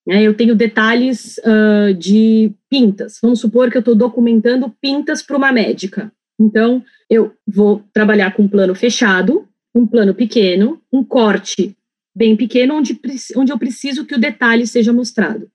[0.07, 0.23] Né?
[0.23, 3.19] Eu tenho detalhes uh, de pintas.
[3.23, 6.11] Vamos supor que eu estou documentando pintas para uma médica.
[6.41, 11.77] Então, eu vou trabalhar com um plano fechado, um plano pequeno, um corte
[12.19, 13.01] bem pequeno, onde,
[13.37, 15.51] onde eu preciso que o detalhe seja mostrado.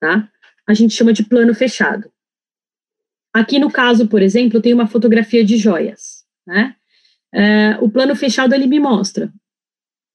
[0.00, 0.28] Tá?
[0.66, 2.10] a gente chama de plano fechado.
[3.34, 6.76] Aqui no caso, por exemplo, tem uma fotografia de joias, né?
[7.34, 9.32] É, o plano fechado ele me mostra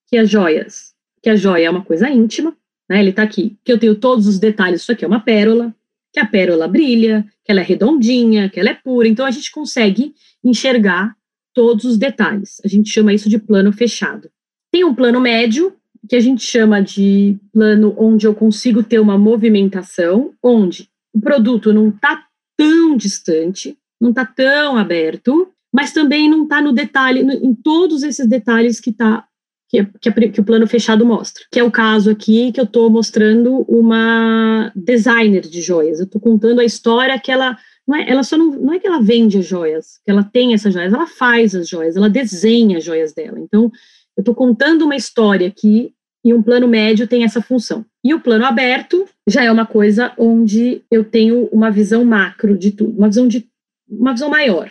[0.08, 2.56] que as joias, que a joia é uma coisa íntima,
[2.88, 3.00] né?
[3.00, 4.82] Ele está aqui, que eu tenho todos os detalhes.
[4.82, 5.76] Isso aqui é uma pérola,
[6.14, 9.08] que a pérola brilha, que ela é redondinha, que ela é pura.
[9.08, 11.16] Então a gente consegue enxergar
[11.54, 12.62] todos os detalhes.
[12.64, 14.30] A gente chama isso de plano fechado.
[14.72, 15.76] Tem um plano médio,
[16.08, 21.74] que a gente chama de plano onde eu consigo ter uma movimentação, onde o produto
[21.74, 22.24] não está
[22.58, 28.04] tão distante, não está tão aberto, mas também não está no detalhe, no, em todos
[28.04, 29.26] esses detalhes que está
[29.70, 32.90] que, que, que, o plano fechado mostra, que é o caso aqui que eu estou
[32.90, 36.00] mostrando uma designer de joias.
[36.00, 37.58] Eu estou contando a história que ela
[37.88, 40.54] não é, ela só não, não é que ela vende as joias, que ela tem
[40.54, 43.40] essas joias, ela faz as joias, ela desenha as joias dela.
[43.40, 43.72] Então,
[44.18, 45.94] eu estou contando uma história que
[46.26, 47.86] e um plano médio tem essa função.
[48.04, 52.72] E o plano aberto já é uma coisa onde eu tenho uma visão macro de
[52.72, 53.48] tudo, uma visão de
[53.88, 54.70] uma visão maior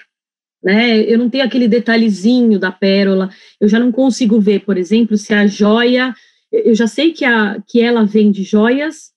[0.66, 1.00] né?
[1.00, 3.30] Eu não tenho aquele detalhezinho da pérola,
[3.60, 6.12] eu já não consigo ver, por exemplo, se a joia,
[6.50, 9.12] eu já sei que, a, que ela vende joias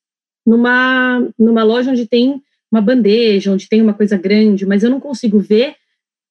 [0.45, 2.39] numa, numa loja onde tem
[2.71, 5.73] uma bandeja, onde tem uma coisa grande, mas eu não consigo ver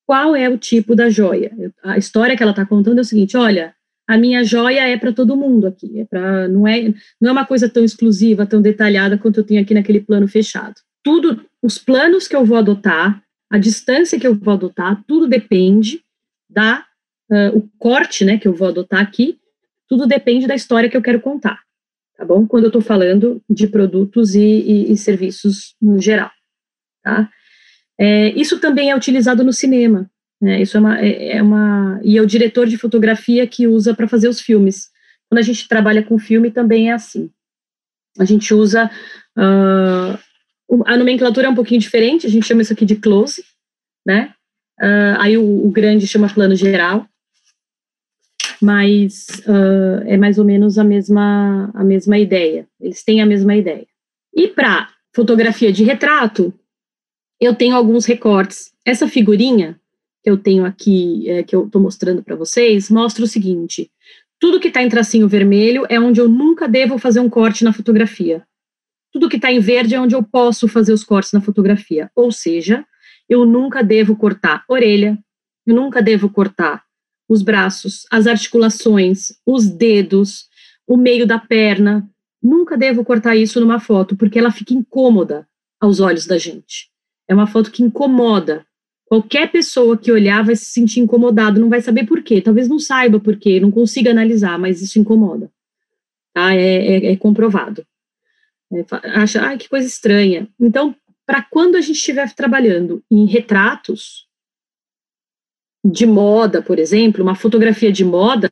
[0.06, 1.50] qual é o tipo da joia.
[1.82, 3.74] A história que ela está contando é o seguinte: olha,
[4.08, 7.44] a minha joia é para todo mundo aqui, é para não é não é uma
[7.44, 10.74] coisa tão exclusiva, tão detalhada quanto eu tenho aqui naquele plano fechado.
[11.04, 16.02] Tudo, os planos que eu vou adotar, a distância que eu vou adotar, tudo depende
[16.48, 16.86] da
[17.30, 19.38] uh, o corte, né, que eu vou adotar aqui,
[19.86, 21.60] tudo depende da história que eu quero contar,
[22.16, 22.46] tá bom?
[22.46, 26.30] Quando eu estou falando de produtos e, e, e, serviços no geral,
[27.02, 27.30] tá?
[28.00, 30.62] É, isso também é utilizado no cinema, né?
[30.62, 34.08] Isso é uma, é, é uma e é o diretor de fotografia que usa para
[34.08, 34.90] fazer os filmes.
[35.28, 37.30] Quando a gente trabalha com filme também é assim.
[38.18, 38.90] A gente usa
[39.36, 40.18] uh,
[40.86, 43.42] a nomenclatura é um pouquinho diferente, a gente chama isso aqui de close,
[44.06, 44.34] né?
[44.80, 47.06] Uh, aí o, o, grande chama plano geral,
[48.60, 52.66] mas uh, é mais ou menos a mesma, a mesma ideia.
[52.80, 53.86] Eles têm a mesma ideia.
[54.34, 56.54] E para fotografia de retrato,
[57.40, 58.72] eu tenho alguns recortes.
[58.84, 59.80] Essa figurinha
[60.22, 63.90] que eu tenho aqui, é, que eu estou mostrando para vocês, mostra o seguinte:
[64.40, 67.72] tudo que está em tracinho vermelho é onde eu nunca devo fazer um corte na
[67.72, 68.44] fotografia.
[69.12, 72.10] Tudo que está em verde é onde eu posso fazer os cortes na fotografia.
[72.14, 72.84] Ou seja,
[73.28, 75.18] eu nunca devo cortar orelha,
[75.66, 76.84] eu nunca devo cortar
[77.28, 80.48] os braços, as articulações, os dedos,
[80.86, 82.08] o meio da perna.
[82.42, 85.46] Nunca devo cortar isso numa foto, porque ela fica incômoda
[85.80, 86.90] aos olhos da gente.
[87.28, 88.64] É uma foto que incomoda.
[89.08, 92.42] Qualquer pessoa que olhar vai se sentir incomodado, não vai saber por quê.
[92.42, 95.50] Talvez não saiba por quê, não consiga analisar, mas isso incomoda.
[96.34, 96.54] Tá?
[96.54, 97.86] É, é, é comprovado.
[98.70, 98.84] É,
[99.18, 100.46] acha, ai, que coisa estranha.
[100.60, 100.94] Então,
[101.24, 104.26] para quando a gente estiver trabalhando em retratos
[105.82, 108.50] de moda, por exemplo, uma fotografia de moda,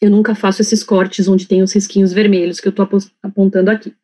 [0.00, 2.88] eu nunca faço esses cortes onde tem os risquinhos vermelhos que eu estou
[3.22, 3.94] apontando aqui,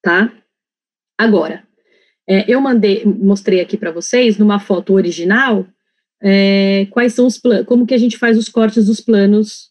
[0.00, 0.32] tá?
[1.18, 1.66] Agora,
[2.30, 5.66] é, eu mandei, mostrei aqui para vocês numa foto original
[6.22, 9.70] é, quais são os planos, como que a gente faz os cortes dos planos,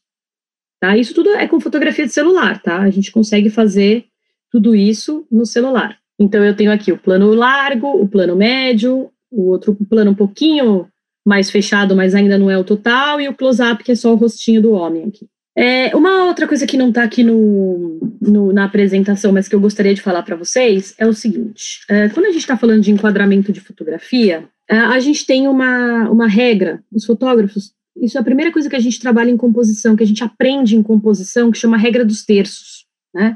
[0.77, 0.97] tá?
[0.97, 2.79] Isso tudo é com fotografia de celular, tá?
[2.79, 4.07] A gente consegue fazer
[4.51, 5.97] tudo isso no celular.
[6.19, 10.85] Então, eu tenho aqui o plano largo, o plano médio, o outro plano um pouquinho
[11.25, 14.17] mais fechado, mas ainda não é o total, e o close-up, que é só o
[14.17, 15.29] rostinho do homem aqui.
[15.61, 19.59] É, uma outra coisa que não está aqui no, no, na apresentação, mas que eu
[19.59, 22.91] gostaria de falar para vocês, é o seguinte: é, quando a gente está falando de
[22.91, 28.23] enquadramento de fotografia, é, a gente tem uma, uma regra, os fotógrafos, isso é a
[28.23, 31.57] primeira coisa que a gente trabalha em composição, que a gente aprende em composição, que
[31.57, 33.35] chama regra dos terços, né?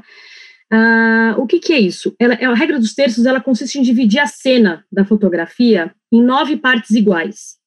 [0.72, 2.16] Uh, o que, que, é isso?
[2.18, 6.56] Ela, a regra dos terços ela consiste em dividir a cena da fotografia em nove
[6.56, 7.58] partes iguais.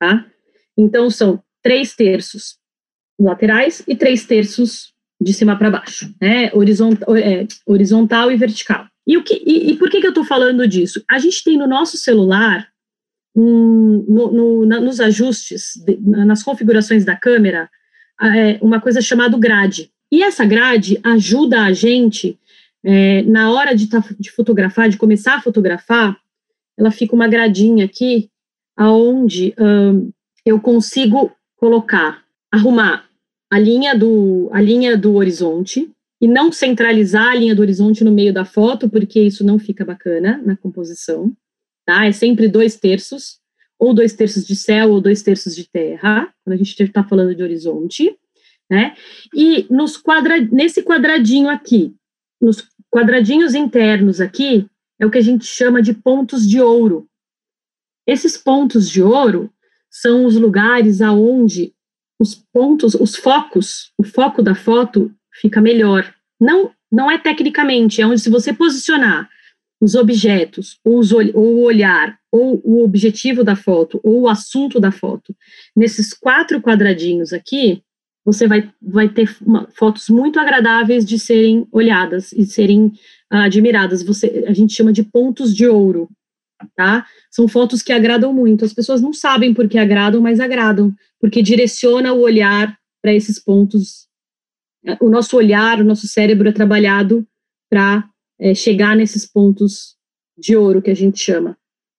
[0.00, 0.24] Tá?
[0.76, 2.57] Então, são três terços
[3.18, 6.50] laterais e três terços de cima para baixo, né?
[6.52, 8.86] Horizontal, é, horizontal e vertical.
[9.06, 11.02] E, o que, e, e por que, que eu estou falando disso?
[11.10, 12.68] A gente tem no nosso celular,
[13.34, 17.68] um, no, no, na, nos ajustes, de, nas configurações da câmera,
[18.20, 19.90] é, uma coisa chamada grade.
[20.10, 22.38] E essa grade ajuda a gente
[22.84, 26.16] é, na hora de, tá, de fotografar, de começar a fotografar,
[26.76, 28.30] ela fica uma gradinha aqui,
[28.76, 30.10] aonde hum,
[30.46, 33.07] eu consigo colocar, arrumar
[33.50, 38.12] a linha do a linha do horizonte e não centralizar a linha do horizonte no
[38.12, 41.32] meio da foto, porque isso não fica bacana na composição,
[41.86, 42.06] tá?
[42.06, 43.38] É sempre dois terços,
[43.78, 47.34] ou dois terços de céu, ou dois terços de terra, quando a gente está falando
[47.34, 48.16] de horizonte,
[48.68, 48.94] né?
[49.32, 51.94] E nos quadra, nesse quadradinho aqui,
[52.40, 54.66] nos quadradinhos internos aqui
[54.98, 57.08] é o que a gente chama de pontos de ouro.
[58.06, 59.52] Esses pontos de ouro
[59.90, 61.72] são os lugares aonde
[62.18, 66.12] os pontos, os focos, o foco da foto fica melhor.
[66.40, 69.28] Não, não é tecnicamente, é onde se você posicionar
[69.80, 74.80] os objetos, ou, os, ou o olhar, ou o objetivo da foto, ou o assunto
[74.80, 75.34] da foto,
[75.76, 77.82] nesses quatro quadradinhos aqui,
[78.24, 82.86] você vai, vai ter uma, fotos muito agradáveis de serem olhadas e serem
[83.32, 84.02] uh, admiradas.
[84.02, 86.10] Você, a gente chama de pontos de ouro,
[86.76, 87.06] tá?
[87.30, 88.64] São fotos que agradam muito.
[88.64, 93.42] As pessoas não sabem por que agradam, mas agradam, porque direciona o olhar para esses
[93.42, 94.08] pontos.
[95.00, 97.26] O nosso olhar, o nosso cérebro é trabalhado
[97.70, 98.08] para
[98.40, 99.96] é, chegar nesses pontos
[100.36, 101.56] de ouro que a gente chama,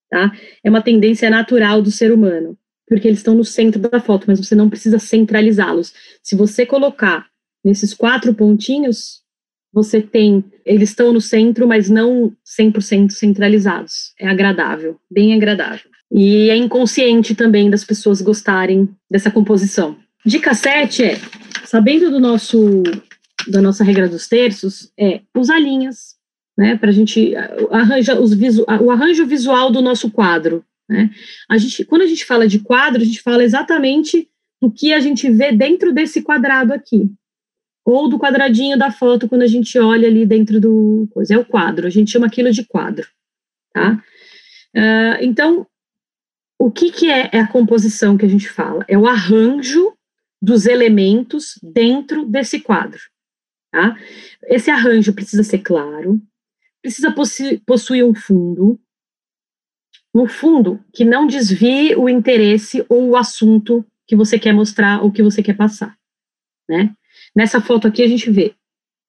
[0.09, 0.31] tá?
[0.63, 2.57] É uma tendência natural do ser humano
[2.89, 5.93] porque eles estão no centro da foto, mas você não precisa centralizá-los.
[6.23, 7.27] Se você colocar
[7.63, 9.21] nesses quatro pontinhos,
[9.71, 14.13] você tem, eles estão no centro, mas não 100% centralizados.
[14.19, 15.89] É agradável, bem agradável.
[16.11, 19.95] E é inconsciente também das pessoas gostarem dessa composição.
[20.25, 21.19] Dica 7 é,
[21.65, 22.83] sabendo do nosso
[23.47, 26.15] da nossa regra dos terços, é usar linhas,
[26.57, 27.33] né, para a gente
[27.71, 30.63] arranja os visu, o arranjo visual do nosso quadro.
[30.89, 31.09] Né?
[31.49, 34.27] A gente, quando a gente fala de quadro, a gente fala exatamente
[34.61, 37.09] do que a gente vê dentro desse quadrado aqui,
[37.91, 41.35] ou do quadradinho da foto quando a gente olha ali dentro do coisa.
[41.35, 43.07] É o quadro, a gente chama aquilo de quadro,
[43.73, 44.03] tá?
[44.75, 45.65] Uh, então,
[46.59, 48.85] o que, que é, é a composição que a gente fala?
[48.87, 49.93] É o arranjo
[50.41, 52.99] dos elementos dentro desse quadro,
[53.71, 53.97] tá?
[54.43, 56.21] Esse arranjo precisa ser claro,
[56.81, 57.13] precisa
[57.65, 58.79] possuir um fundo,
[60.13, 65.11] no fundo, que não desvie o interesse ou o assunto que você quer mostrar ou
[65.11, 65.95] que você quer passar,
[66.67, 66.95] né?
[67.35, 68.53] Nessa foto aqui a gente vê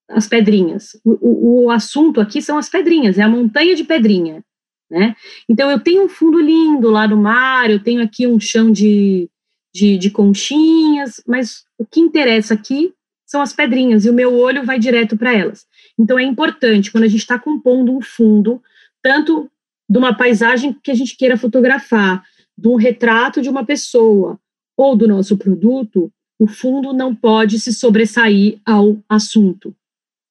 [0.08, 0.98] as pedrinhas.
[1.04, 4.44] O, o, o assunto aqui são as pedrinhas, é a montanha de pedrinha,
[4.90, 5.14] né?
[5.48, 9.30] Então eu tenho um fundo lindo lá no mar, eu tenho aqui um chão de,
[9.72, 12.92] de, de conchinhas, mas o que interessa aqui
[13.24, 15.64] são as pedrinhas e o meu olho vai direto para elas.
[15.96, 18.60] Então é importante quando a gente está compondo um fundo,
[19.00, 19.48] tanto
[19.88, 22.24] de uma paisagem que a gente queira fotografar,
[22.58, 24.38] de um retrato de uma pessoa
[24.76, 29.76] ou do nosso produto, o fundo não pode se sobressair ao assunto,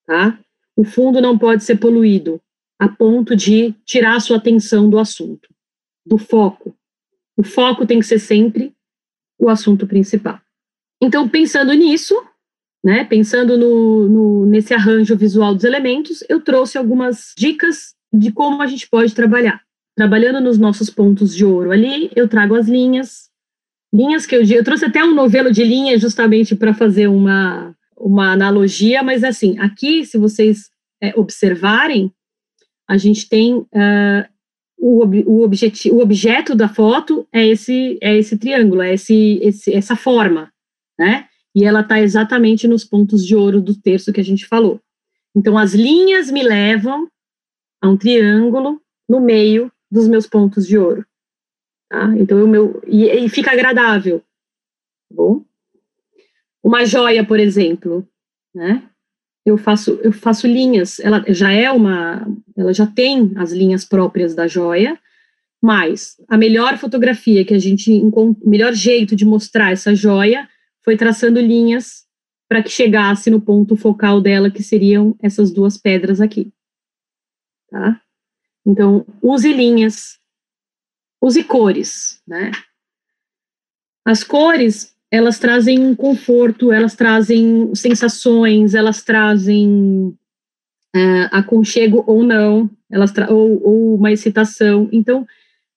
[0.04, 0.36] tá?
[0.76, 2.42] O fundo não pode ser poluído
[2.80, 5.48] a ponto de tirar a sua atenção do assunto,
[6.04, 6.74] do foco.
[7.36, 8.74] O foco tem que ser sempre
[9.38, 10.40] o assunto principal.
[11.00, 12.20] Então, pensando nisso,
[12.84, 18.60] né, pensando no, no, nesse arranjo visual dos elementos, eu trouxe algumas dicas de como
[18.60, 19.62] a gente pode trabalhar.
[19.96, 23.29] Trabalhando nos nossos pontos de ouro ali, eu trago as linhas,
[23.92, 28.32] linhas que eu, eu trouxe até um novelo de linhas justamente para fazer uma, uma
[28.32, 30.70] analogia, mas assim, aqui, se vocês
[31.02, 32.12] é, observarem,
[32.88, 33.66] a gente tem uh,
[34.78, 39.72] o, o, objeti, o objeto da foto é esse, é esse triângulo, é esse, esse,
[39.72, 40.50] essa forma,
[40.98, 41.26] né?
[41.54, 44.80] E ela está exatamente nos pontos de ouro do terço que a gente falou.
[45.36, 47.08] Então, as linhas me levam
[47.82, 51.04] a um triângulo no meio dos meus pontos de ouro.
[51.90, 52.14] Tá?
[52.16, 52.80] Então, o meu.
[52.86, 54.20] E, e fica agradável.
[54.20, 55.44] Tá bom?
[56.62, 58.06] Uma joia, por exemplo,
[58.54, 58.82] né?
[59.44, 62.26] Eu faço, eu faço linhas, ela já é uma,
[62.56, 64.98] ela já tem as linhas próprias da joia,
[65.62, 70.46] mas a melhor fotografia que a gente o melhor jeito de mostrar essa joia
[70.84, 72.06] foi traçando linhas
[72.46, 76.52] para que chegasse no ponto focal dela, que seriam essas duas pedras aqui
[77.70, 78.00] tá?
[78.66, 80.18] Então, use linhas,
[81.22, 82.50] use cores, né?
[84.04, 90.16] As cores, elas trazem um conforto, elas trazem sensações, elas trazem
[90.96, 94.88] uh, aconchego ou não, elas ou, ou uma excitação.
[94.90, 95.26] Então,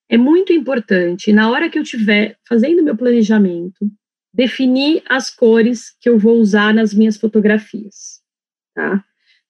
[0.10, 3.90] é muito importante, na hora que eu estiver fazendo meu planejamento,
[4.34, 8.22] definir as cores que eu vou usar nas minhas fotografias,
[8.74, 9.04] tá?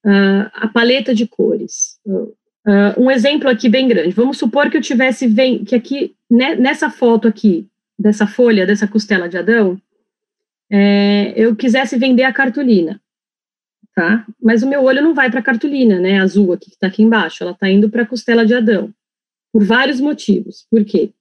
[0.05, 1.99] uh, a paleta de cores.
[2.97, 4.11] Um exemplo aqui bem grande.
[4.15, 7.67] Vamos supor que eu tivesse vem, que aqui né, nessa foto aqui
[7.99, 9.79] dessa folha, dessa costela de Adão,
[10.71, 12.99] é, eu quisesse vender a cartolina,
[13.95, 14.25] tá?
[14.41, 16.19] Mas o meu olho não vai para a cartolina, né?
[16.19, 17.43] Azul aqui que está aqui embaixo.
[17.43, 18.91] Ela está indo para a costela de Adão,
[19.51, 20.65] por vários motivos.
[20.69, 21.11] Por quê?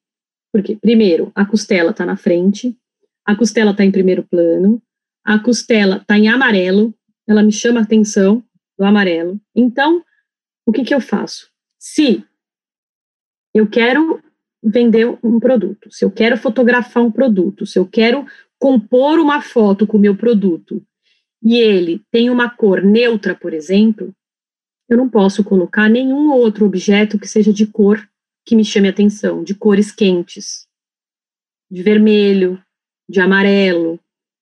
[0.53, 2.77] Porque primeiro a costela está na frente,
[3.25, 4.83] a costela está em primeiro plano,
[5.25, 6.95] a costela está em amarelo,
[7.29, 8.43] ela me chama a atenção
[8.79, 9.41] do amarelo.
[9.55, 10.03] Então,
[10.67, 11.51] o que, que eu faço?
[11.79, 12.25] Se
[13.55, 14.23] eu quero
[14.63, 18.25] vender um produto, se eu quero fotografar um produto, se eu quero
[18.59, 20.81] compor uma foto com o meu produto
[21.43, 24.15] e ele tem uma cor neutra, por exemplo,
[24.89, 28.09] eu não posso colocar nenhum outro objeto que seja de cor
[28.47, 30.69] que me chame atenção, de cores quentes,
[31.69, 32.63] de vermelho,
[33.09, 33.99] de amarelo,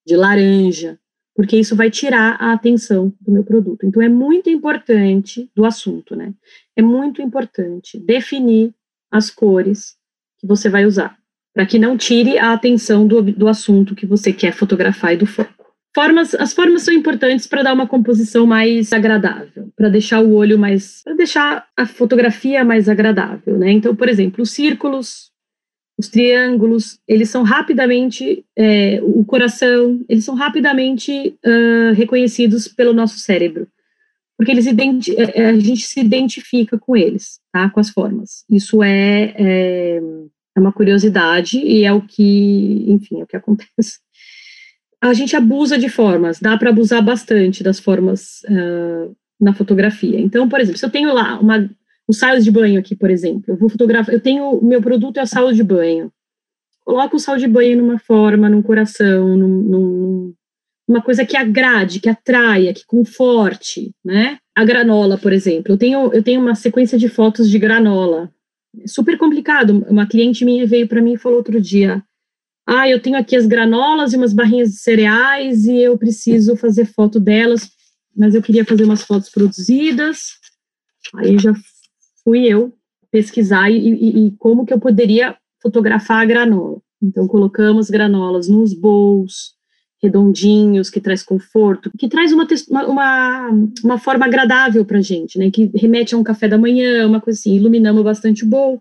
[0.06, 0.99] de laranja,
[1.34, 3.86] porque isso vai tirar a atenção do meu produto.
[3.86, 6.34] Então é muito importante do assunto, né?
[6.76, 8.74] É muito importante definir
[9.10, 9.96] as cores
[10.38, 11.16] que você vai usar,
[11.54, 15.26] para que não tire a atenção do, do assunto que você quer fotografar e do
[15.26, 15.60] foco.
[15.94, 20.56] Formas, as formas são importantes para dar uma composição mais agradável, para deixar o olho
[20.56, 23.72] mais, para deixar a fotografia mais agradável, né?
[23.72, 25.29] Então, por exemplo, os círculos,
[26.00, 33.18] os triângulos, eles são rapidamente, é, o coração, eles são rapidamente uh, reconhecidos pelo nosso
[33.18, 33.68] cérebro,
[34.36, 34.72] porque eles é,
[35.34, 37.68] é, a gente se identifica com eles, tá?
[37.70, 38.44] Com as formas.
[38.48, 40.00] Isso é, é,
[40.56, 44.00] é uma curiosidade e é o que, enfim, é o que acontece
[45.02, 50.20] a gente abusa de formas, dá para abusar bastante das formas uh, na fotografia.
[50.20, 51.70] Então, por exemplo, se eu tenho lá uma,
[52.10, 55.22] um saio de banho aqui, por exemplo, eu vou fotografar, eu tenho, meu produto é
[55.22, 56.12] o sal de banho.
[56.84, 60.34] Coloco o sal de banho numa forma, num coração, num, num,
[60.88, 64.38] numa coisa que agrade, que atraia, que conforte, né?
[64.56, 68.28] A granola, por exemplo, eu tenho, eu tenho uma sequência de fotos de granola.
[68.82, 69.86] É super complicado.
[69.88, 72.02] Uma cliente minha veio para mim e falou outro dia:
[72.66, 76.86] ah, eu tenho aqui as granolas e umas barrinhas de cereais e eu preciso fazer
[76.86, 77.70] foto delas,
[78.16, 80.40] mas eu queria fazer umas fotos produzidas.
[81.14, 81.52] Aí já
[82.24, 82.72] fui eu
[83.10, 86.80] pesquisar e, e, e como que eu poderia fotografar a granola.
[87.02, 89.54] Então colocamos granolas nos bowls
[90.02, 92.46] redondinhos, que traz conforto, que traz uma,
[92.86, 93.50] uma,
[93.84, 95.50] uma forma agradável para gente, né?
[95.50, 97.54] Que remete a um café da manhã, uma coisa assim.
[97.54, 98.80] Iluminamos bastante o bowl.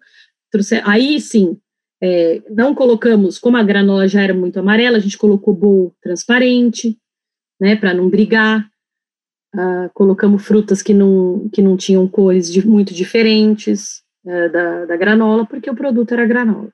[0.49, 1.57] Trouxe, aí sim,
[2.01, 6.97] é, não colocamos, como a granola já era muito amarela, a gente colocou bowl transparente,
[7.59, 8.68] né, para não brigar.
[9.55, 14.95] Uh, colocamos frutas que não, que não tinham cores de, muito diferentes uh, da, da
[14.95, 16.69] granola, porque o produto era granola.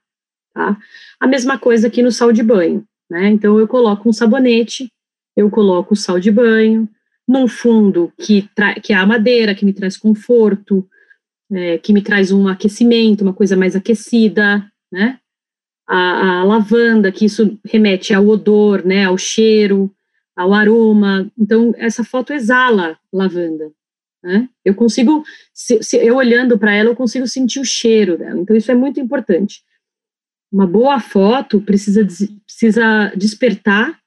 [0.54, 0.78] Tá?
[1.20, 2.86] A mesma coisa aqui no sal de banho.
[3.10, 3.30] Né?
[3.30, 4.92] Então, eu coloco um sabonete,
[5.36, 6.90] eu coloco o sal de banho,
[7.28, 8.50] num fundo que,
[8.84, 10.88] que é a madeira, que me traz conforto,
[11.52, 15.20] é, que me traz um aquecimento, uma coisa mais aquecida, né?
[15.88, 19.94] A, a, lavanda, que isso remete ao odor, né, ao cheiro,
[20.36, 21.32] ao aroma.
[21.38, 23.72] Então, essa foto exala lavanda.
[24.24, 24.50] Né?
[24.64, 25.24] Eu consigo,
[25.54, 28.40] se, se eu olhando para ela, eu consigo sentir o cheiro dela.
[28.40, 29.64] Então, isso é muito importante.
[30.52, 32.06] Uma boa foto precisa,
[32.46, 34.00] precisa despertar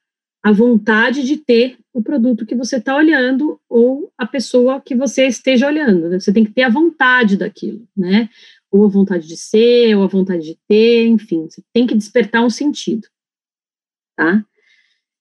[0.43, 5.27] a vontade de ter o produto que você está olhando ou a pessoa que você
[5.27, 6.09] esteja olhando.
[6.09, 6.19] Né?
[6.19, 8.29] Você tem que ter a vontade daquilo, né?
[8.71, 12.43] ou a vontade de ser, ou a vontade de ter, enfim, você tem que despertar
[12.43, 13.07] um sentido,
[14.15, 14.45] tá?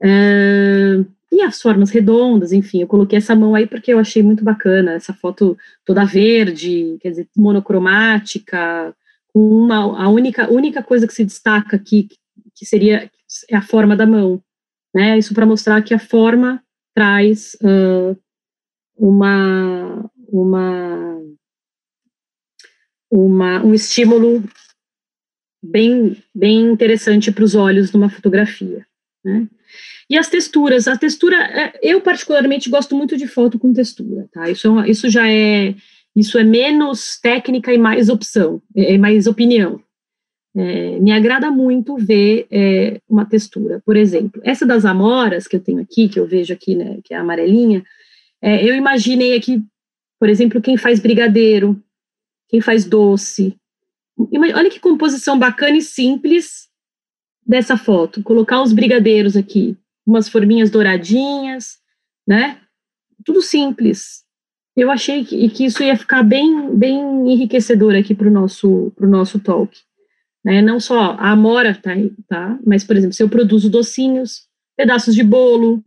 [0.02, 4.42] Uh, e as formas redondas, enfim, eu coloquei essa mão aí porque eu achei muito
[4.42, 8.94] bacana, essa foto toda verde, quer dizer, monocromática,
[9.28, 12.08] com uma, a única, única coisa que se destaca aqui,
[12.54, 13.10] que seria
[13.50, 14.42] é a forma da mão,
[14.94, 16.62] né, isso para mostrar que a forma
[16.94, 18.16] traz uh,
[18.96, 21.08] uma, uma
[23.10, 24.44] uma, um estímulo
[25.62, 28.86] bem, bem interessante para os olhos numa fotografia.
[29.24, 29.48] Né?
[30.08, 34.50] E as texturas, a textura, é, eu particularmente gosto muito de foto com textura, tá?
[34.50, 35.74] Isso, é isso já é,
[36.16, 39.80] isso é menos técnica e mais opção, é, é mais opinião.
[40.56, 43.82] É, me agrada muito ver é, uma textura.
[43.84, 47.14] Por exemplo, essa das amoras que eu tenho aqui, que eu vejo aqui, né, que
[47.14, 47.84] é amarelinha,
[48.40, 49.62] é, eu imaginei aqui,
[50.18, 51.80] por exemplo, quem faz brigadeiro,
[52.48, 53.56] quem faz doce.
[54.54, 56.67] Olha que composição bacana e simples
[57.48, 58.22] dessa foto.
[58.22, 59.74] Colocar os brigadeiros aqui,
[60.06, 61.78] umas forminhas douradinhas,
[62.26, 62.58] né?
[63.24, 64.22] Tudo simples.
[64.76, 67.00] Eu achei que, que isso ia ficar bem, bem
[67.32, 69.76] enriquecedor aqui para o nosso, pro nosso talk.
[70.44, 70.62] Né?
[70.62, 71.92] Não só a amora, tá,
[72.28, 72.58] tá?
[72.64, 74.46] Mas, por exemplo, se eu produzo docinhos,
[74.76, 75.82] pedaços de bolo,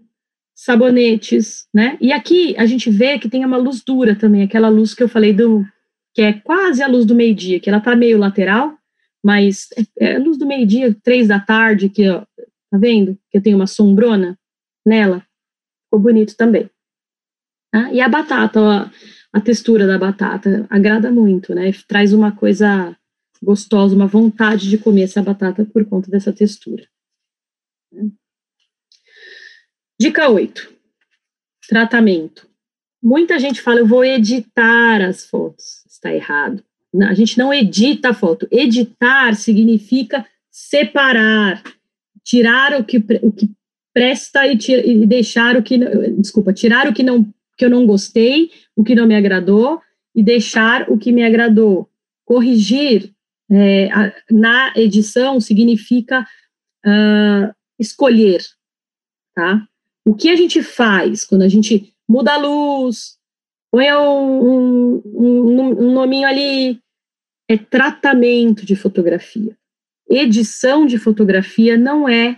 [0.53, 1.97] sabonetes, né?
[2.01, 5.07] E aqui a gente vê que tem uma luz dura também, aquela luz que eu
[5.07, 5.65] falei do,
[6.13, 8.77] que é quase a luz do meio-dia, que ela está meio lateral,
[9.23, 9.69] mas
[9.99, 12.21] é, é luz do meio-dia, três da tarde, que ó,
[12.69, 13.17] tá vendo?
[13.29, 14.37] Que eu tenho uma sombrona
[14.85, 15.25] nela,
[15.85, 16.69] ficou bonito também.
[17.73, 18.89] Ah, e a batata, ó,
[19.33, 21.71] a textura da batata agrada muito, né?
[21.87, 22.95] Traz uma coisa
[23.41, 26.87] gostosa, uma vontade de comer essa batata por conta dessa textura.
[29.99, 30.73] Dica 8.
[31.67, 32.49] Tratamento.
[33.01, 36.63] Muita gente fala, eu vou editar as fotos está errado.
[37.03, 38.47] A gente não edita a foto.
[38.51, 41.63] Editar significa separar,
[42.23, 43.49] tirar o que, o que
[43.93, 45.77] presta e, tira, e deixar o que.
[46.17, 49.79] Desculpa, tirar o que não que eu não gostei, o que não me agradou,
[50.15, 51.87] e deixar o que me agradou.
[52.25, 53.13] Corrigir
[53.51, 53.89] é,
[54.31, 56.25] na edição significa
[56.85, 58.41] uh, escolher,
[59.35, 59.67] tá?
[60.05, 63.17] O que a gente faz quando a gente muda a luz,
[63.71, 66.79] põe um, um, um, um nominho ali,
[67.49, 69.57] é tratamento de fotografia.
[70.09, 72.37] Edição de fotografia não é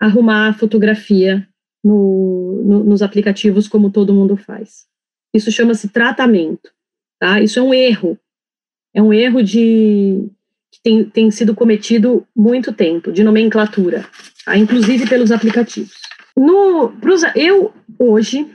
[0.00, 1.46] arrumar a fotografia
[1.84, 4.86] no, no, nos aplicativos como todo mundo faz.
[5.32, 6.70] Isso chama-se tratamento,
[7.18, 7.40] tá?
[7.40, 8.18] Isso é um erro.
[8.94, 10.28] É um erro de
[10.72, 14.06] que tem, tem sido cometido muito tempo, de nomenclatura,
[14.44, 14.56] tá?
[14.56, 15.92] inclusive pelos aplicativos.
[16.36, 18.48] No, pros, eu, hoje,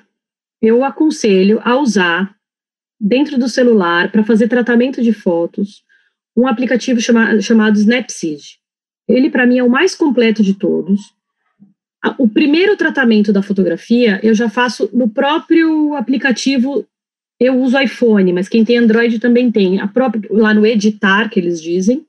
[0.62, 2.36] eu aconselho a usar,
[3.00, 5.84] dentro do celular, para fazer tratamento de fotos,
[6.36, 8.60] um aplicativo chama, chamado Snapseed.
[9.08, 11.14] Ele, para mim, é o mais completo de todos.
[12.18, 16.86] O primeiro tratamento da fotografia eu já faço no próprio aplicativo.
[17.40, 19.80] Eu uso iPhone, mas quem tem Android também tem.
[19.80, 22.06] A própria, lá no editar, que eles dizem,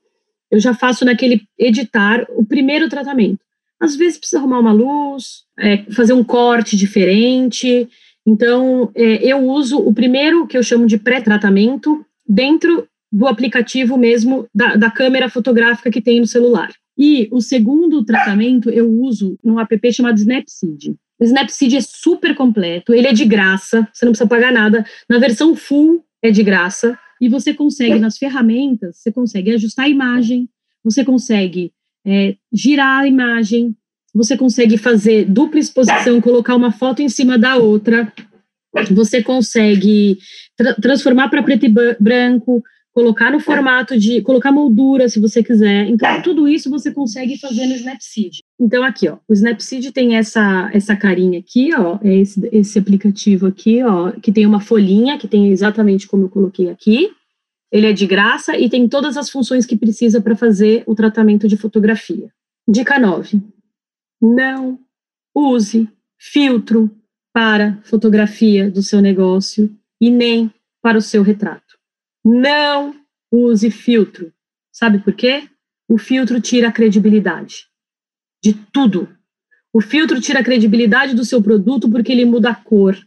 [0.51, 3.39] eu já faço naquele editar o primeiro tratamento.
[3.79, 7.87] Às vezes precisa arrumar uma luz, é, fazer um corte diferente.
[8.27, 14.45] Então, é, eu uso o primeiro que eu chamo de pré-tratamento dentro do aplicativo mesmo
[14.53, 16.69] da, da câmera fotográfica que tem no celular.
[16.97, 20.95] E o segundo tratamento eu uso num app chamado Snapseed.
[21.17, 24.85] O Snapseed é super completo, ele é de graça, você não precisa pagar nada.
[25.09, 29.89] Na versão full é de graça e você consegue nas ferramentas, você consegue ajustar a
[29.89, 30.49] imagem,
[30.83, 31.71] você consegue
[32.05, 33.75] é, girar a imagem,
[34.17, 38.11] você consegue fazer dupla exposição, colocar uma foto em cima da outra,
[38.91, 40.17] você consegue
[40.55, 42.63] tra transformar para preto e branco,
[42.93, 45.87] colocar no formato de, colocar moldura se você quiser.
[45.87, 48.39] Então, tudo isso você consegue fazer no Snapseed.
[48.59, 53.45] Então, aqui, ó, o Snapseed tem essa, essa carinha aqui, ó, é esse, esse aplicativo
[53.45, 57.11] aqui, ó, que tem uma folhinha, que tem exatamente como eu coloquei aqui.
[57.71, 61.47] Ele é de graça e tem todas as funções que precisa para fazer o tratamento
[61.47, 62.31] de fotografia.
[62.67, 63.56] Dica 9.
[64.21, 64.79] Não
[65.35, 66.89] use filtro
[67.33, 70.51] para fotografia do seu negócio e nem
[70.81, 71.77] para o seu retrato.
[72.25, 72.95] Não
[73.31, 74.33] use filtro.
[74.71, 75.47] Sabe por quê?
[75.87, 77.67] O filtro tira a credibilidade
[78.43, 79.07] de tudo.
[79.73, 82.97] O filtro tira a credibilidade do seu produto porque ele muda a cor,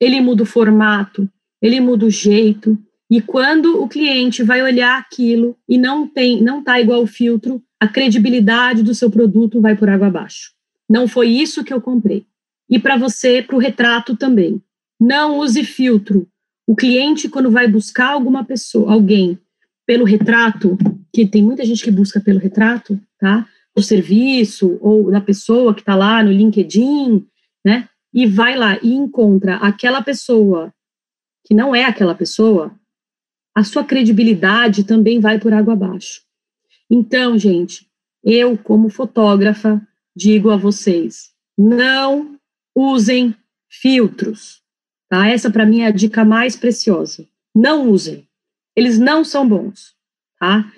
[0.00, 1.28] ele muda o formato,
[1.60, 2.78] ele muda o jeito.
[3.10, 7.62] E quando o cliente vai olhar aquilo e não tem, não tá igual o filtro,
[7.80, 10.52] a credibilidade do seu produto vai por água abaixo.
[10.90, 12.26] Não foi isso que eu comprei.
[12.68, 14.60] E para você, para o retrato também.
[15.00, 16.26] Não use filtro.
[16.66, 19.38] O cliente, quando vai buscar alguma pessoa, alguém,
[19.86, 20.76] pelo retrato,
[21.12, 23.46] que tem muita gente que busca pelo retrato, tá?
[23.74, 27.24] Do serviço ou da pessoa que está lá no LinkedIn,
[27.64, 27.88] né?
[28.12, 30.74] E vai lá e encontra aquela pessoa
[31.44, 32.74] que não é aquela pessoa,
[33.54, 36.22] a sua credibilidade também vai por água abaixo.
[36.90, 37.86] Então, gente,
[38.22, 39.80] eu, como fotógrafa,
[40.16, 42.38] digo a vocês: não
[42.74, 43.34] usem
[43.68, 44.60] filtros.
[45.08, 45.28] Tá?
[45.28, 47.26] Essa, para mim, é a dica mais preciosa.
[47.54, 48.28] Não usem.
[48.76, 49.94] Eles não são bons.
[50.38, 50.70] Tá?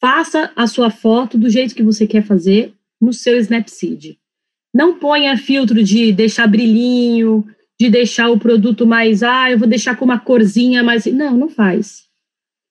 [0.00, 4.18] Faça a sua foto do jeito que você quer fazer no seu Snapseed.
[4.74, 7.44] Não ponha filtro de deixar brilhinho,
[7.78, 11.06] de deixar o produto mais, ah, eu vou deixar com uma corzinha mais.
[11.06, 12.04] Não, não faz.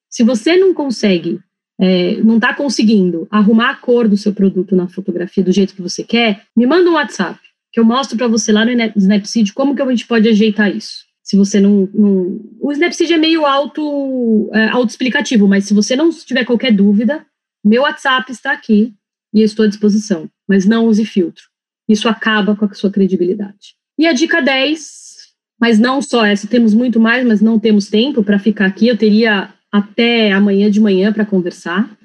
[0.10, 1.40] Se você não consegue,
[1.80, 5.82] é, não está conseguindo arrumar a cor do seu produto na fotografia do jeito que
[5.82, 7.40] você quer, me manda um WhatsApp
[7.76, 11.04] que eu mostro para você lá no Snapseed como que a gente pode ajeitar isso.
[11.22, 11.90] Se você não.
[11.94, 12.40] não...
[12.62, 17.26] O Snapseed é meio auto, é, auto-explicativo, mas se você não tiver qualquer dúvida,
[17.62, 18.94] meu WhatsApp está aqui
[19.34, 20.30] e estou à disposição.
[20.48, 21.44] Mas não use filtro.
[21.90, 23.76] Isso acaba com a sua credibilidade.
[24.00, 25.16] E a dica 10,
[25.60, 28.88] mas não só essa, temos muito mais, mas não temos tempo para ficar aqui.
[28.88, 31.98] Eu teria até amanhã de manhã para conversar.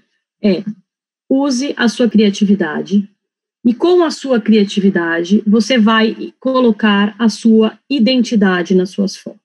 [0.43, 0.65] É
[1.29, 3.09] use a sua criatividade
[3.65, 9.41] e com a sua criatividade, você vai colocar a sua identidade nas suas fotos.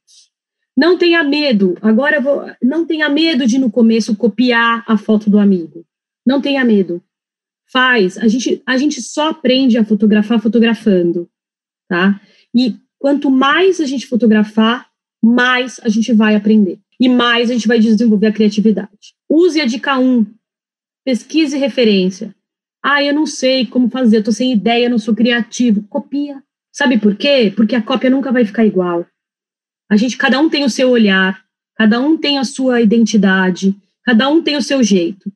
[0.75, 5.37] Não tenha medo, agora vou, não tenha medo de no começo copiar a foto do
[5.37, 5.85] amigo.
[6.25, 7.03] Não tenha medo.
[7.71, 11.29] Faz, a gente, a gente só aprende a fotografar fotografando,
[11.87, 12.19] tá?
[12.53, 14.89] E quanto mais a gente fotografar,
[15.23, 16.79] mais a gente vai aprender.
[16.99, 19.15] E mais a gente vai desenvolver a criatividade.
[19.29, 20.25] Use a dica 1.
[21.05, 22.33] Pesquise referência.
[22.83, 25.83] Ah, eu não sei como fazer, eu sem ideia, não sou criativo.
[25.89, 26.41] Copia.
[26.71, 27.51] Sabe por quê?
[27.55, 29.05] Porque a cópia nunca vai ficar igual.
[29.89, 31.43] A gente, cada um tem o seu olhar,
[31.75, 35.31] cada um tem a sua identidade, cada um tem o seu jeito.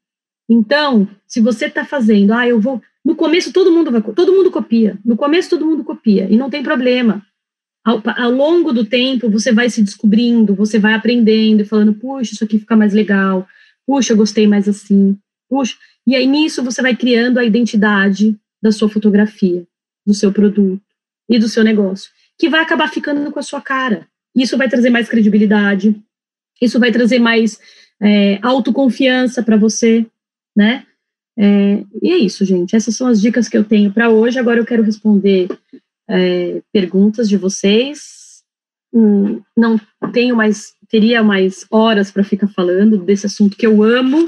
[0.49, 2.81] Então, se você está fazendo, ah, eu vou.
[3.05, 4.97] No começo todo mundo vai, todo mundo copia.
[5.05, 7.25] No começo todo mundo copia e não tem problema.
[7.83, 12.43] Ao, ao, longo do tempo, você vai se descobrindo, você vai aprendendo, falando, puxa, isso
[12.43, 13.47] aqui fica mais legal,
[13.85, 15.17] puxa, eu gostei mais assim,
[15.49, 15.75] puxa.
[16.05, 19.65] E aí, nisso, você vai criando a identidade da sua fotografia,
[20.05, 20.81] do seu produto
[21.29, 24.07] e do seu negócio, que vai acabar ficando com a sua cara.
[24.35, 25.95] Isso vai trazer mais credibilidade,
[26.61, 27.59] isso vai trazer mais
[28.01, 30.05] é, autoconfiança para você,
[30.55, 30.85] né?
[31.37, 32.75] É, e é isso, gente.
[32.75, 34.37] Essas são as dicas que eu tenho para hoje.
[34.37, 35.47] Agora eu quero responder
[36.09, 38.43] é, perguntas de vocês.
[38.93, 39.79] Hum, não
[40.11, 44.25] tenho mais, teria mais horas para ficar falando desse assunto que eu amo,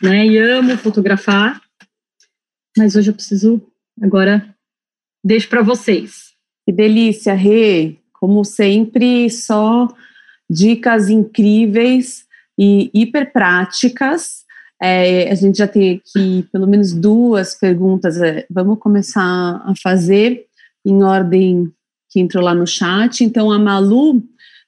[0.00, 0.26] né?
[0.26, 1.60] E amo fotografar.
[2.76, 3.60] Mas hoje eu preciso
[4.00, 4.54] agora
[5.24, 6.30] deixo para vocês.
[6.64, 7.96] Que delícia, Rê.
[8.12, 9.88] Como sempre, só
[10.48, 12.26] dicas incríveis
[12.58, 14.44] e hiper práticas
[14.80, 18.16] é, a gente já tem aqui pelo menos duas perguntas.
[18.20, 20.46] É, vamos começar a fazer
[20.84, 21.72] em ordem
[22.08, 23.22] que entrou lá no chat.
[23.22, 24.22] Então, a Malu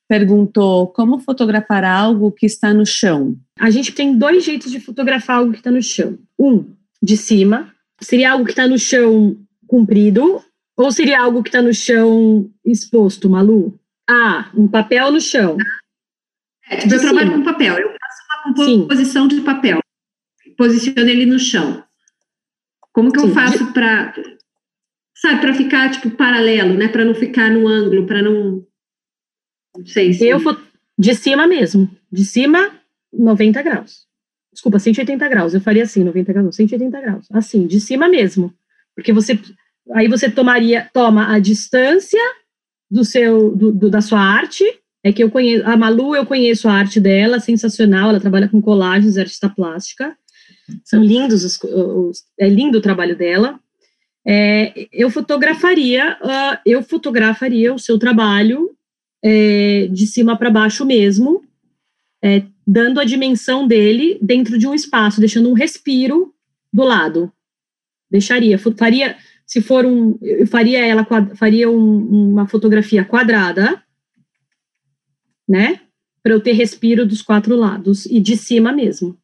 [0.09, 3.37] perguntou como fotografar algo que está no chão.
[3.59, 6.19] A gente tem dois jeitos de fotografar algo que está no chão.
[6.39, 6.67] Um,
[7.03, 9.37] de cima, seria algo que está no chão
[9.67, 10.43] comprido,
[10.77, 13.79] ou seria algo que está no chão exposto, Malu?
[14.09, 15.57] Ah, um papel no chão.
[16.69, 19.37] É, tipo, eu trabalho com papel, eu faço uma composição Sim.
[19.37, 19.83] de papel
[20.63, 21.83] posiciono ele no chão.
[22.93, 23.35] Como que eu Sim.
[23.35, 24.15] faço para,
[25.23, 26.89] sabe, para ficar tipo paralelo, né?
[26.89, 28.64] Para não ficar no ângulo, para não,
[29.77, 30.27] não sei se.
[30.27, 30.57] Eu vou
[30.99, 32.70] de cima mesmo, de cima
[33.12, 34.07] 90 graus.
[34.53, 35.55] Desculpa, 180 graus.
[35.55, 37.27] Eu faria assim, 90 graus, 180 graus.
[37.33, 38.53] Assim, de cima mesmo,
[38.95, 39.39] porque você
[39.93, 42.20] aí você tomaria toma a distância
[42.91, 44.64] do seu do, do, da sua arte
[45.03, 48.62] é que eu conheço a Malu eu conheço a arte dela sensacional ela trabalha com
[48.62, 50.16] colagens artista plástica
[50.85, 53.59] são lindos, os, os, é lindo o trabalho dela.
[54.25, 58.77] É, eu fotografaria, uh, eu fotografaria o seu trabalho
[59.23, 61.45] é, de cima para baixo mesmo,
[62.23, 66.35] é, dando a dimensão dele dentro de um espaço, deixando um respiro
[66.73, 67.33] do lado.
[68.11, 69.16] Deixaria, faria,
[69.47, 73.83] se for um, eu faria ela, faria um, uma fotografia quadrada,
[75.49, 75.81] né,
[76.23, 79.18] para eu ter respiro dos quatro lados e de cima mesmo.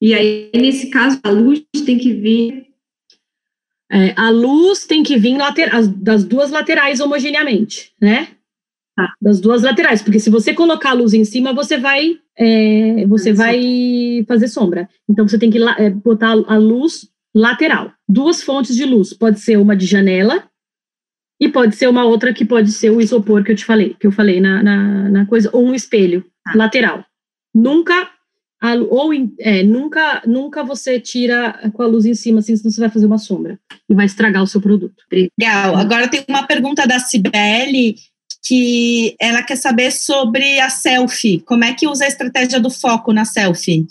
[0.00, 2.67] E aí, nesse caso, a luz tem que vir.
[3.90, 5.38] É, a luz tem que vir
[5.96, 8.28] das duas laterais homogeneamente, né?
[8.98, 9.12] Ah.
[9.22, 13.32] Das duas laterais, porque se você colocar a luz em cima, você vai é, você
[13.32, 14.88] vai fazer sombra.
[15.08, 17.92] Então você tem que é, botar a luz lateral.
[18.08, 19.14] Duas fontes de luz.
[19.14, 20.44] Pode ser uma de janela
[21.40, 24.06] e pode ser uma outra que pode ser o isopor que eu te falei, que
[24.06, 26.56] eu falei na, na, na coisa, ou um espelho ah.
[26.56, 27.04] lateral.
[27.54, 28.10] Nunca
[28.60, 32.80] a, ou é, nunca, nunca você tira com a luz em cima, assim, senão você
[32.80, 35.04] vai fazer uma sombra e vai estragar o seu produto.
[35.12, 35.76] Legal.
[35.76, 37.96] Agora tem uma pergunta da Cibele
[38.44, 41.40] que ela quer saber sobre a selfie.
[41.40, 43.86] Como é que usa a estratégia do foco na selfie?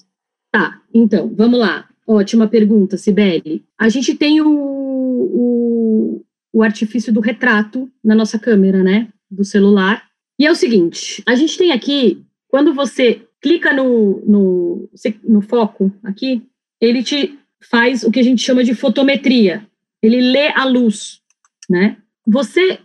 [0.52, 1.88] Tá, então, vamos lá.
[2.06, 3.64] Ótima pergunta, Cibele.
[3.78, 9.10] A gente tem o, o, o artifício do retrato na nossa câmera, né?
[9.30, 10.04] Do celular.
[10.40, 14.90] E é o seguinte: a gente tem aqui, quando você clica no, no,
[15.24, 16.44] no foco aqui,
[16.80, 17.38] ele te
[17.70, 19.68] faz o que a gente chama de fotometria.
[20.02, 21.22] Ele lê a luz,
[21.70, 21.98] né?
[22.26, 22.80] Você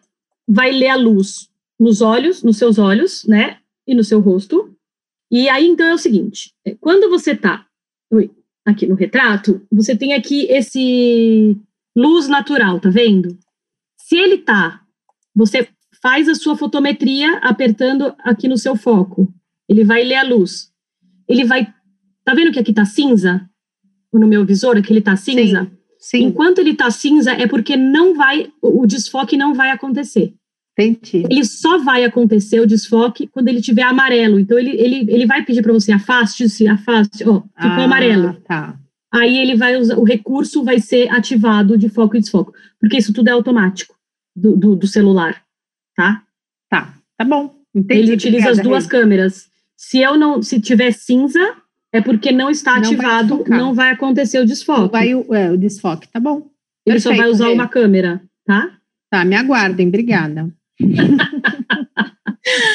[0.48, 1.48] vai ler a luz
[1.78, 3.59] nos olhos, nos seus olhos, né?
[3.86, 4.74] E no seu rosto.
[5.30, 7.66] E aí, então, é o seguinte: é, quando você tá
[8.64, 11.57] aqui no retrato, você tem aqui esse
[11.96, 13.36] luz natural, tá vendo?
[13.96, 14.82] Se ele tá,
[15.34, 15.68] você
[16.00, 19.32] faz a sua fotometria apertando aqui no seu foco
[19.69, 20.71] ele vai ler a luz.
[21.29, 21.67] Ele vai.
[22.25, 23.49] Tá vendo que aqui tá cinza?
[24.13, 25.65] No meu visor, aqui ele tá cinza?
[25.65, 25.71] Sim.
[25.99, 26.25] sim.
[26.25, 28.53] Enquanto ele tá cinza, é porque não vai.
[28.61, 30.35] O desfoque não vai acontecer.
[30.79, 31.27] Entendi.
[31.31, 34.39] Ele só vai acontecer o desfoque quando ele tiver amarelo.
[34.39, 38.35] Então ele, ele, ele vai pedir para você afaste-se, afaste, ó, ficou ah, amarelo.
[38.47, 38.79] Tá.
[39.13, 43.13] Aí ele vai usar, o recurso vai ser ativado de foco e desfoco, porque isso
[43.13, 43.95] tudo é automático
[44.35, 45.43] do, do, do celular,
[45.95, 46.23] tá?
[46.71, 47.55] Tá, tá bom.
[47.75, 49.51] Entendi, ele utiliza as duas câmeras.
[49.83, 51.57] Se eu não, se tiver cinza,
[51.93, 54.93] é porque não está não ativado, vai não vai acontecer o desfoque.
[54.93, 56.49] Vai o, é, o desfoque, tá bom.
[56.87, 58.78] Ele Perfeito, só vai usar uma câmera, tá?
[59.11, 60.49] Tá, me aguardem, obrigada.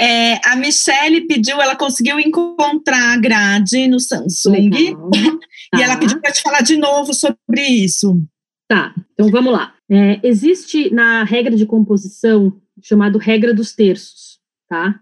[0.00, 5.98] É, a Michelle pediu, ela conseguiu encontrar a grade no Samsung e ela tá.
[5.98, 8.20] pediu para te falar de novo sobre isso.
[8.66, 9.74] Tá, então vamos lá.
[9.90, 14.98] É, existe na regra de composição chamado regra dos terços, tá?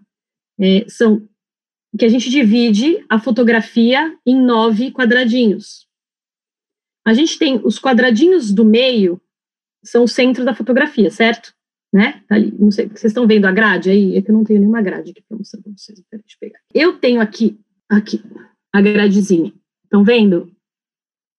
[0.59, 1.27] É, são
[1.97, 5.87] que a gente divide a fotografia em nove quadradinhos.
[7.05, 9.19] A gente tem os quadradinhos do meio,
[9.83, 11.55] são o centro da fotografia, certo?
[11.91, 12.23] né?
[12.27, 12.53] Tá ali.
[12.57, 14.15] Não sei, vocês estão vendo a grade aí?
[14.15, 15.99] É que eu não tenho nenhuma grade aqui para mostrar para vocês.
[16.11, 16.59] Deixa eu pegar.
[16.73, 18.21] Eu tenho aqui, aqui,
[18.73, 19.53] a gradezinha.
[19.83, 20.51] Estão vendo?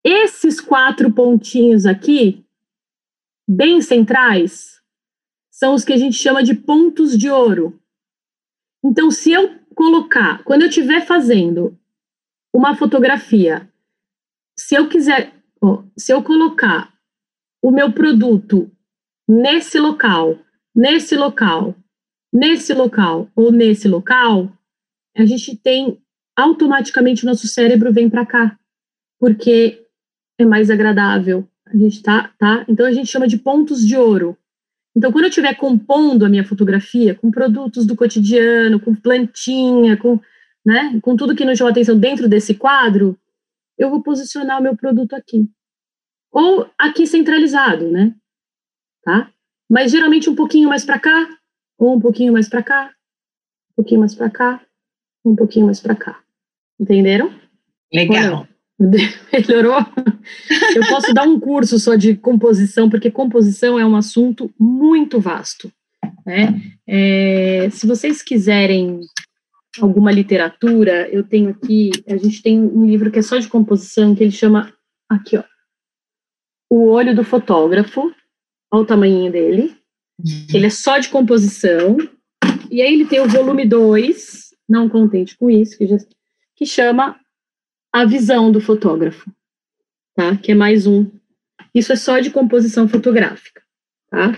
[0.05, 2.45] Esses quatro pontinhos aqui,
[3.49, 4.81] bem centrais,
[5.51, 7.79] são os que a gente chama de pontos de ouro.
[8.85, 11.79] Então, se eu colocar, quando eu estiver fazendo
[12.55, 13.69] uma fotografia,
[14.59, 16.93] se eu quiser, ó, se eu colocar
[17.63, 18.71] o meu produto
[19.29, 20.39] nesse local,
[20.75, 21.75] nesse local,
[22.33, 24.53] nesse local ou nesse local,
[25.17, 26.01] a gente tem
[26.37, 28.59] automaticamente o nosso cérebro vem para cá,
[29.19, 29.85] porque
[30.39, 31.49] é mais agradável.
[31.67, 32.65] A gente tá, tá?
[32.69, 34.37] Então a gente chama de pontos de ouro.
[34.97, 40.21] Então, quando eu estiver compondo a minha fotografia com produtos do cotidiano, com plantinha, com,
[40.65, 43.17] né, com tudo que nos chama atenção dentro desse quadro,
[43.79, 45.49] eu vou posicionar o meu produto aqui.
[46.33, 48.15] Ou aqui centralizado, né?
[49.03, 49.31] Tá?
[49.71, 51.29] Mas geralmente um pouquinho mais para cá,
[51.79, 52.93] ou um pouquinho mais para cá,
[53.73, 54.61] um pouquinho mais para cá,
[55.25, 56.21] um pouquinho mais para cá.
[56.81, 57.33] Entenderam?
[57.93, 58.49] Legal.
[59.33, 59.85] Melhorou?
[60.75, 65.73] Eu posso dar um curso só de composição, porque composição é um assunto muito vasto.
[66.25, 66.61] Né?
[66.87, 69.01] É, se vocês quiserem
[69.81, 74.15] alguma literatura, eu tenho aqui, a gente tem um livro que é só de composição,
[74.15, 74.73] que ele chama,
[75.09, 75.45] aqui ó,
[76.71, 78.13] O Olho do Fotógrafo,
[78.73, 79.77] olha o tamanho dele,
[80.19, 80.47] uhum.
[80.55, 81.97] ele é só de composição,
[82.71, 85.97] e aí ele tem o volume 2, não contente com isso, que, já,
[86.57, 87.19] que chama
[87.93, 89.31] a visão do fotógrafo,
[90.15, 90.37] tá?
[90.37, 91.11] Que é mais um.
[91.75, 93.63] Isso é só de composição fotográfica,
[94.11, 94.33] tá?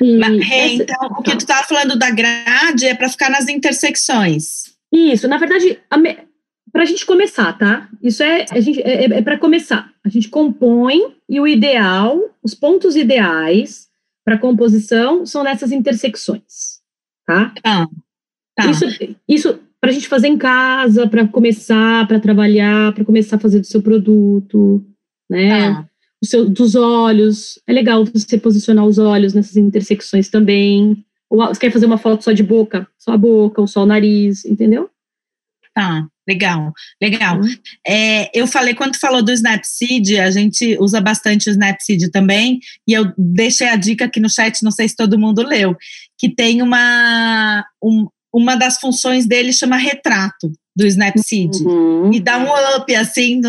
[0.00, 1.36] Mas, essa, então, o que tá.
[1.36, 4.74] tu estava falando da grade é para ficar nas intersecções.
[4.92, 5.80] Isso, na verdade,
[6.72, 7.88] para a gente começar, tá?
[8.02, 9.92] Isso é, a gente, é, é para começar.
[10.04, 13.88] A gente compõe e o ideal, os pontos ideais
[14.24, 16.80] para composição são nessas intersecções,
[17.26, 17.52] tá?
[17.62, 17.88] Tá.
[18.56, 18.70] tá.
[18.70, 18.86] Isso,
[19.28, 23.60] isso para a gente fazer em casa, para começar, para trabalhar, para começar a fazer
[23.60, 24.82] do seu produto,
[25.28, 25.60] né?
[25.60, 25.84] Ah.
[26.22, 27.60] O seu, dos olhos.
[27.66, 31.04] É legal você posicionar os olhos nessas intersecções também.
[31.28, 33.86] Ou você quer fazer uma foto só de boca, só a boca, ou só o
[33.86, 34.88] nariz, entendeu?
[35.74, 36.72] Tá, legal,
[37.02, 37.42] legal.
[37.42, 37.54] Uhum.
[37.86, 42.58] É, eu falei, quando falou do Snapseed, a gente usa bastante o Snapseed também,
[42.88, 45.76] e eu deixei a dica aqui no chat, não sei se todo mundo leu,
[46.16, 51.54] que tem uma, um, uma das funções dele chama retrato do Snapseed.
[51.64, 52.12] Uhum.
[52.12, 53.40] E dá um up, assim,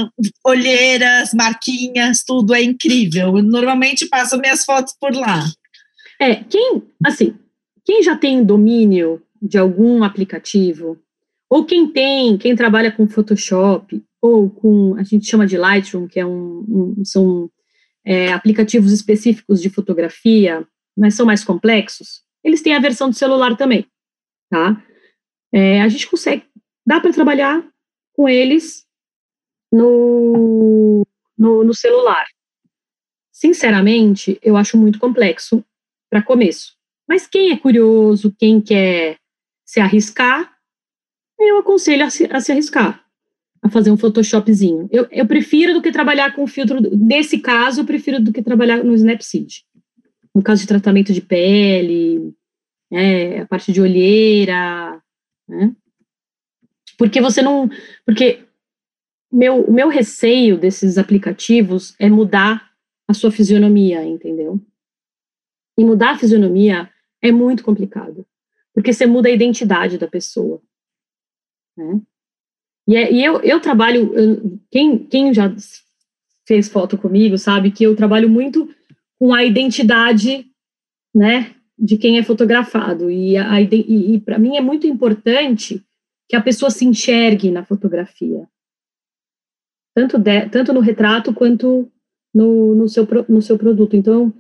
[0.46, 3.36] olheiras, marquinhas, tudo é incrível.
[3.36, 5.44] Eu normalmente passo minhas fotos por lá.
[6.22, 7.34] É, quem, assim,
[7.84, 11.00] quem já tem domínio de algum aplicativo,
[11.50, 16.20] ou quem tem, quem trabalha com Photoshop, ou com, a gente chama de Lightroom, que
[16.20, 17.50] é um, um são
[18.06, 20.64] é, aplicativos específicos de fotografia,
[20.96, 23.86] mas são mais complexos, eles têm a versão do celular também
[24.50, 24.84] tá?
[25.54, 26.46] É, a gente consegue,
[26.86, 27.66] dá para trabalhar
[28.14, 28.86] com eles
[29.72, 31.06] no,
[31.38, 32.26] no, no celular.
[33.32, 35.64] Sinceramente, eu acho muito complexo
[36.10, 36.76] para começo.
[37.08, 39.18] Mas quem é curioso, quem quer
[39.66, 40.56] se arriscar,
[41.40, 43.04] eu aconselho a se, a se arriscar,
[43.62, 44.88] a fazer um Photoshopzinho.
[44.92, 48.84] Eu, eu prefiro do que trabalhar com filtro, nesse caso, eu prefiro do que trabalhar
[48.84, 49.66] no Snapseed.
[50.34, 52.34] No caso de tratamento de pele,
[52.96, 55.02] é, a parte de olheira,
[55.48, 55.76] né?
[56.98, 57.70] Porque você não.
[58.06, 58.46] Porque
[59.32, 62.72] meu, o meu receio desses aplicativos é mudar
[63.08, 64.60] a sua fisionomia, entendeu?
[65.78, 66.90] E mudar a fisionomia
[67.22, 68.26] é muito complicado,
[68.74, 70.62] porque você muda a identidade da pessoa.
[71.78, 72.02] Né?
[72.88, 75.54] E, é, e eu, eu trabalho, eu, quem, quem já
[76.48, 78.74] fez foto comigo sabe que eu trabalho muito
[79.20, 80.50] com a identidade,
[81.14, 83.10] né, de quem é fotografado.
[83.10, 85.84] E, a, e, e para mim é muito importante
[86.28, 88.48] que a pessoa se enxergue na fotografia,
[89.96, 91.92] tanto, de, tanto no retrato quanto
[92.34, 93.96] no, no, seu, no seu produto.
[93.96, 94.34] Então,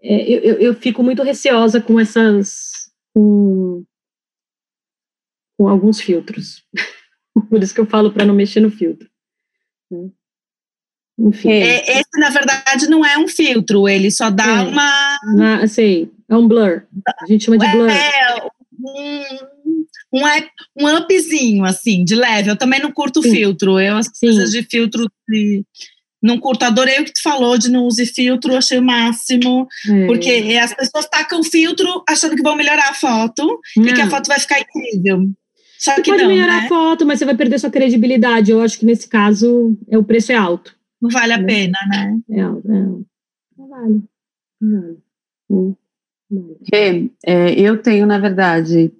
[0.00, 2.90] é, eu, eu fico muito receosa com essas.
[3.14, 3.84] com,
[5.58, 6.64] com alguns filtros.
[7.48, 9.08] Por isso que eu falo para não mexer no filtro.
[9.90, 10.10] Né?
[11.18, 11.50] Enfim.
[11.50, 15.18] É, esse, na verdade, não é um filtro, ele só dá é, uma.
[15.36, 16.82] Na, sei, é um blur.
[17.20, 17.88] A gente chama de blur.
[17.88, 18.42] É,
[18.80, 19.22] um,
[20.12, 20.20] um,
[20.80, 22.50] um upzinho, assim, de leve.
[22.50, 23.30] Eu também não curto Sim.
[23.30, 23.78] filtro.
[23.78, 24.26] Eu, as Sim.
[24.26, 25.10] coisas de filtro.
[25.28, 25.64] De,
[26.22, 30.06] não curto, adorei o que tu falou de não use filtro, achei o máximo, é.
[30.06, 33.88] porque as pessoas tacam filtro achando que vão melhorar a foto não.
[33.88, 35.28] e que a foto vai ficar incrível.
[35.76, 36.66] Só você que pode não, melhorar né?
[36.66, 38.52] a foto, mas você vai perder sua credibilidade.
[38.52, 40.76] Eu acho que nesse caso é, o preço é alto.
[41.00, 41.44] Não vale a né?
[41.44, 42.18] pena, né?
[42.30, 44.02] É, é, não vale.
[44.62, 45.74] Hum.
[46.72, 48.92] É, eu tenho, na verdade,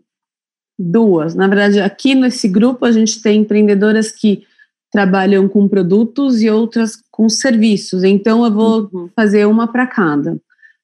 [0.79, 1.35] duas.
[1.35, 4.45] Na verdade, aqui nesse grupo a gente tem empreendedoras que
[4.91, 8.03] trabalham com produtos e outras com serviços.
[8.05, 9.09] Então, eu vou uhum.
[9.17, 10.39] fazer uma para cada.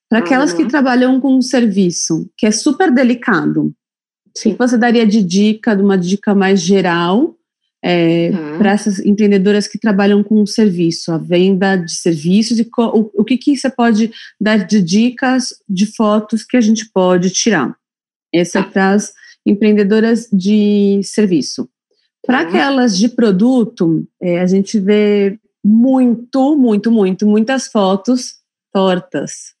[0.09, 0.57] Para aquelas uhum.
[0.57, 3.71] que trabalham com um serviço, que é super delicado,
[4.35, 4.55] Sim.
[4.57, 7.35] você daria de dica, de uma dica mais geral,
[7.83, 8.57] é, uhum.
[8.57, 13.37] para essas empreendedoras que trabalham com serviço, a venda de serviços e o, o que,
[13.37, 17.75] que você pode dar de dicas de fotos que a gente pode tirar.
[18.33, 18.69] Essa é tá.
[18.69, 19.13] para as
[19.45, 21.69] empreendedoras de serviço.
[22.25, 22.47] Para uhum.
[22.47, 28.35] aquelas de produto, é, a gente vê muito, muito, muito, muitas fotos
[28.73, 29.53] tortas.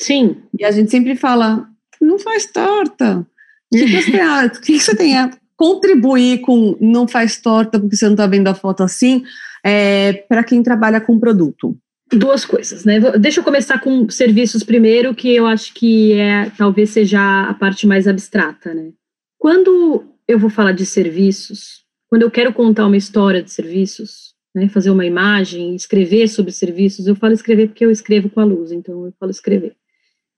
[0.00, 0.42] Sim.
[0.58, 1.66] E a gente sempre fala,
[2.00, 3.26] não faz torta.
[3.72, 4.10] O que você,
[4.44, 5.16] o que você tem
[5.62, 9.22] contribuir com não faz torta porque você não está vendo a foto assim,
[9.62, 11.78] é, para quem trabalha com produto?
[12.12, 12.98] Duas coisas, né?
[13.16, 17.86] Deixa eu começar com serviços primeiro, que eu acho que é talvez seja a parte
[17.86, 18.90] mais abstrata, né?
[19.38, 24.68] Quando eu vou falar de serviços, quando eu quero contar uma história de serviços, né,
[24.68, 28.72] fazer uma imagem, escrever sobre serviços, eu falo escrever porque eu escrevo com a luz,
[28.72, 29.76] então eu falo escrever.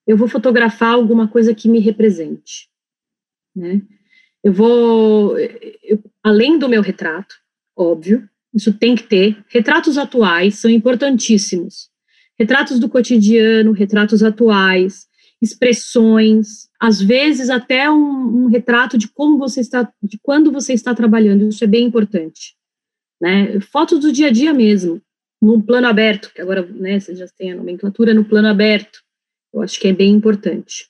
[0.07, 2.69] Eu vou fotografar alguma coisa que me represente,
[3.57, 3.81] né?
[4.45, 7.35] Eu vou, eu, além do meu retrato,
[7.75, 9.43] óbvio, isso tem que ter.
[9.49, 11.89] Retratos atuais são importantíssimos.
[12.39, 15.07] Retratos do cotidiano, retratos atuais,
[15.41, 20.95] expressões, às vezes até um, um, retrato de como você está, de quando você está
[20.95, 22.55] trabalhando, isso é bem importante,
[23.21, 23.61] né?
[23.61, 25.01] Fotos do dia a dia mesmo,
[25.41, 29.01] num plano aberto, que agora, né, você já tem a nomenclatura no plano aberto,
[29.53, 30.89] eu acho que é bem importante.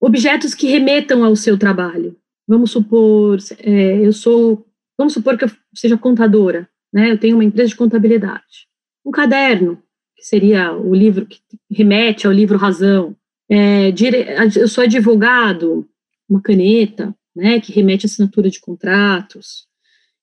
[0.00, 2.16] Objetos que remetam ao seu trabalho.
[2.46, 4.66] Vamos supor, é, eu sou,
[4.98, 7.10] vamos supor que eu seja contadora, né?
[7.10, 8.68] Eu tenho uma empresa de contabilidade.
[9.04, 9.82] Um caderno,
[10.16, 11.40] que seria o livro que
[11.70, 13.16] remete ao livro Razão,
[13.48, 14.26] é, dire,
[14.56, 15.86] eu sou advogado,
[16.28, 19.66] uma caneta, né, que remete à assinatura de contratos.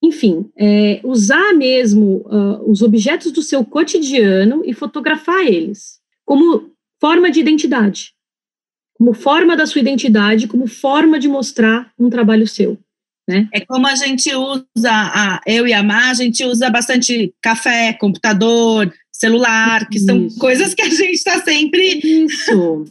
[0.02, 7.30] Enfim, é, usar mesmo uh, os objetos do seu cotidiano e fotografar eles como forma
[7.30, 8.14] de identidade,
[9.02, 12.78] como forma da sua identidade, como forma de mostrar um trabalho seu.
[13.28, 13.50] Né?
[13.52, 17.94] É como a gente usa, a, eu e a Má, a gente usa bastante café,
[17.94, 20.38] computador, celular, que são Isso.
[20.38, 22.00] coisas que a gente está sempre.
[22.04, 22.86] Isso.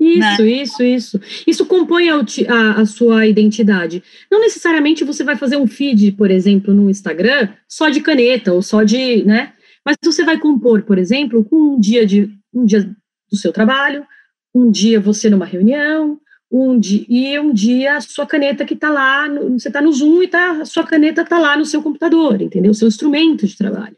[0.00, 0.50] Isso, né?
[0.50, 1.20] isso, isso.
[1.46, 4.02] Isso compõe a, a, a, sua identidade.
[4.30, 8.62] Não necessariamente você vai fazer um feed, por exemplo, no Instagram, só de caneta ou
[8.62, 9.52] só de, né?
[9.84, 12.82] Mas você vai compor, por exemplo, com um dia de um dia
[13.30, 14.06] do seu trabalho,
[14.54, 16.18] um dia você numa reunião,
[16.50, 19.92] um dia e um dia a sua caneta que está lá, no, você está no
[19.92, 22.70] Zoom e tá, a sua caneta está lá no seu computador, entendeu?
[22.70, 23.96] O seu instrumento de trabalho.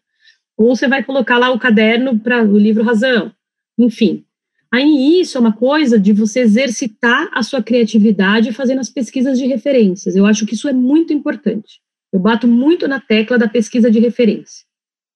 [0.57, 3.31] Ou você vai colocar lá o caderno para o livro Razão.
[3.79, 4.25] Enfim,
[4.73, 9.47] Aí isso é uma coisa de você exercitar a sua criatividade fazendo as pesquisas de
[9.47, 10.17] referências.
[10.17, 11.81] Eu acho que isso é muito importante.
[12.13, 14.65] Eu bato muito na tecla da pesquisa de referência,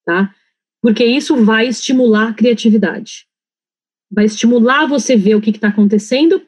[0.05, 0.35] tá?
[0.81, 3.27] Porque isso vai estimular a criatividade.
[4.11, 6.43] Vai estimular você ver o que está acontecendo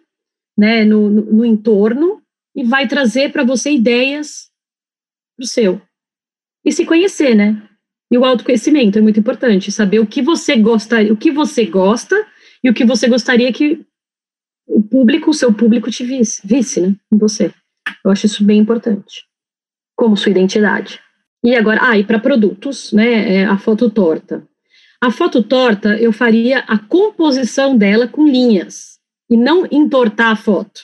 [0.57, 2.23] né, no, no, no entorno
[2.55, 4.51] e vai trazer para você ideias
[5.37, 5.81] para o seu.
[6.65, 7.69] E se conhecer, né?
[8.11, 12.15] E o autoconhecimento é muito importante, saber o que você gosta, o que você gosta
[12.63, 13.85] e o que você gostaria que
[14.67, 17.53] o público, o seu público te visse, visse, né, em você.
[18.05, 19.25] Eu acho isso bem importante,
[19.97, 21.01] como sua identidade.
[21.45, 24.47] E agora, ah, e para produtos, né, é a foto torta.
[25.03, 30.83] A foto torta, eu faria a composição dela com linhas, e não entortar a foto,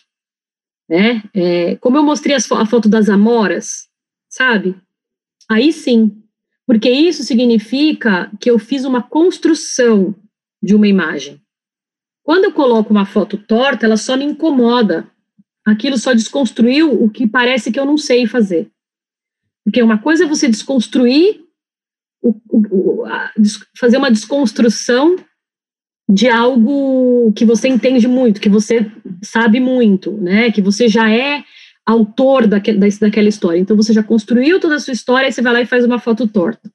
[0.88, 3.88] né, é, como eu mostrei a foto das amoras,
[4.28, 4.74] sabe?
[5.48, 6.20] Aí sim,
[6.66, 10.14] porque isso significa que eu fiz uma construção
[10.60, 11.40] de uma imagem.
[12.24, 15.08] Quando eu coloco uma foto torta, ela só me incomoda.
[15.64, 18.68] Aquilo só desconstruiu o que parece que eu não sei fazer.
[19.64, 21.47] Porque uma coisa é você desconstruir,
[22.22, 23.32] o, o, a,
[23.78, 25.16] fazer uma desconstrução
[26.10, 28.90] de algo que você entende muito, que você
[29.22, 30.50] sabe muito, né?
[30.50, 31.44] Que você já é
[31.84, 33.58] autor daquele, daquela história.
[33.58, 35.98] Então você já construiu toda a sua história e você vai lá e faz uma
[35.98, 36.70] foto torta.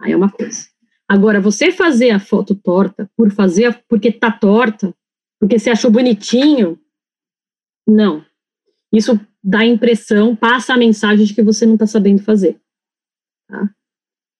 [0.00, 0.66] Aí é uma coisa.
[1.08, 4.94] Agora, você fazer a foto torta por fazer, porque tá torta,
[5.40, 6.78] porque você achou bonitinho,
[7.86, 8.24] não.
[8.92, 12.60] Isso dá a impressão, passa a mensagem de que você não está sabendo fazer.
[13.48, 13.70] Tá?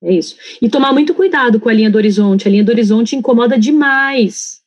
[0.03, 0.37] É isso.
[0.63, 2.47] E tomar muito cuidado com a linha do horizonte.
[2.47, 4.59] A linha do horizonte incomoda demais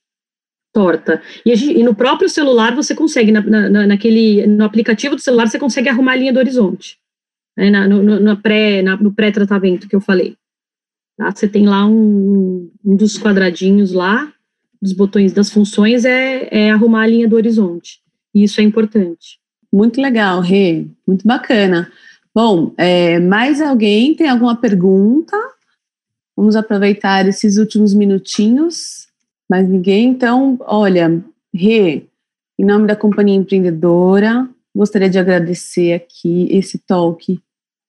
[0.74, 1.22] torta.
[1.46, 5.48] E, gente, e no próprio celular você consegue, na, na, naquele, no aplicativo do celular,
[5.48, 6.98] você consegue arrumar a linha do horizonte.
[7.58, 10.36] Né, na, no, no, pré, na, no pré-tratamento que eu falei.
[11.18, 11.32] Tá?
[11.32, 14.32] Você tem lá um, um dos quadradinhos lá,
[14.82, 18.00] dos botões das funções é, é arrumar a linha do horizonte.
[18.34, 19.40] E isso é importante.
[19.72, 20.88] Muito legal, Rê.
[21.06, 21.92] Muito bacana.
[22.34, 25.38] Bom, é, mais alguém tem alguma pergunta?
[26.36, 29.08] Vamos aproveitar esses últimos minutinhos.
[29.50, 30.10] Mais ninguém?
[30.10, 31.22] Então, olha,
[31.54, 32.06] Rê,
[32.58, 37.38] em nome da Companhia Empreendedora, gostaria de agradecer aqui esse talk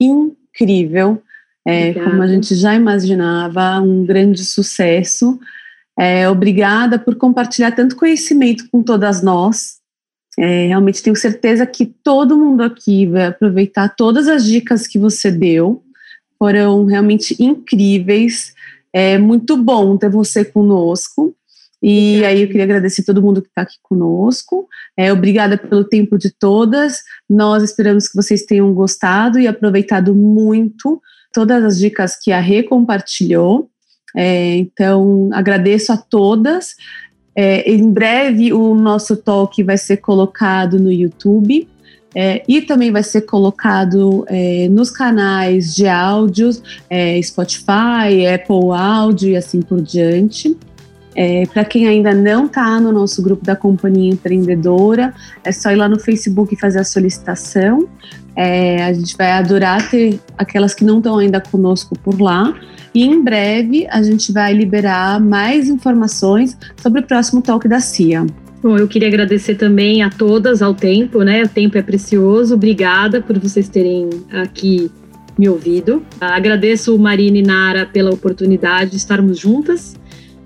[0.01, 1.23] incrível.
[1.65, 5.39] É, como a gente já imaginava, um grande sucesso.
[5.97, 9.82] É, obrigada por compartilhar tanto conhecimento com todas nós.
[10.39, 15.31] É, realmente tenho certeza que todo mundo aqui vai aproveitar todas as dicas que você
[15.31, 15.83] deu.
[16.39, 18.55] Foram realmente incríveis.
[18.93, 21.35] É muito bom ter você conosco.
[21.83, 24.69] E aí eu queria agradecer todo mundo que está aqui conosco.
[24.97, 27.03] É, obrigada pelo tempo de todas.
[27.29, 31.03] Nós esperamos que vocês tenham gostado e aproveitado muito
[31.33, 33.69] todas as dicas que a Rê compartilhou.
[34.15, 36.77] É, então, agradeço a todas.
[37.35, 41.67] É, em breve, o nosso talk vai ser colocado no YouTube
[42.15, 49.31] é, e também vai ser colocado é, nos canais de áudios, é, Spotify, Apple Audio
[49.31, 50.57] e assim por diante.
[51.15, 55.15] É, Para quem ainda não está no nosso grupo da Companhia Empreendedora,
[55.45, 57.89] é só ir lá no Facebook e fazer a solicitação.
[58.35, 62.55] É, a gente vai adorar ter aquelas que não estão ainda conosco por lá.
[62.95, 68.27] E em breve a gente vai liberar mais informações sobre o próximo talk da CIA.
[68.63, 71.43] Bom, eu queria agradecer também a todas ao tempo, né?
[71.43, 72.55] O tempo é precioso.
[72.55, 74.91] Obrigada por vocês terem aqui
[75.39, 76.03] me ouvido.
[76.21, 79.97] Agradeço Marina e Nara pela oportunidade de estarmos juntas.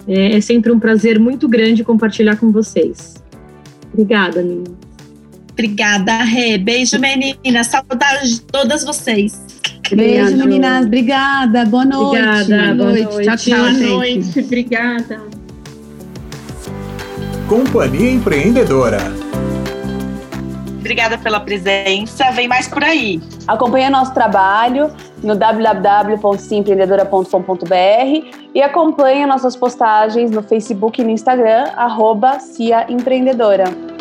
[0.09, 3.23] É, é sempre um prazer muito grande compartilhar com vocês.
[3.93, 4.86] Obrigada, meninas.
[5.57, 6.59] Obrigada, Rê.
[6.59, 7.69] Beijo, meninas.
[7.69, 9.41] Saudade de todas vocês.
[9.91, 10.85] Beijo, meninas.
[10.85, 11.65] Obrigada.
[11.65, 12.21] Boa noite.
[12.21, 12.75] Obrigada.
[12.75, 13.05] Boa noite.
[13.05, 13.25] Boa noite.
[13.25, 13.59] Tchau, tchau.
[13.59, 14.41] Boa noite.
[14.41, 15.19] Obrigada.
[17.49, 18.99] Companhia Empreendedora.
[20.79, 22.31] Obrigada pela presença.
[22.33, 23.19] Vem mais por aí.
[23.49, 24.91] Acompanhe nosso trabalho
[25.23, 33.96] no www.ciempreendedora.com.br e acompanhe nossas postagens no Facebook e no Instagram, arroba Cia Empreendedora.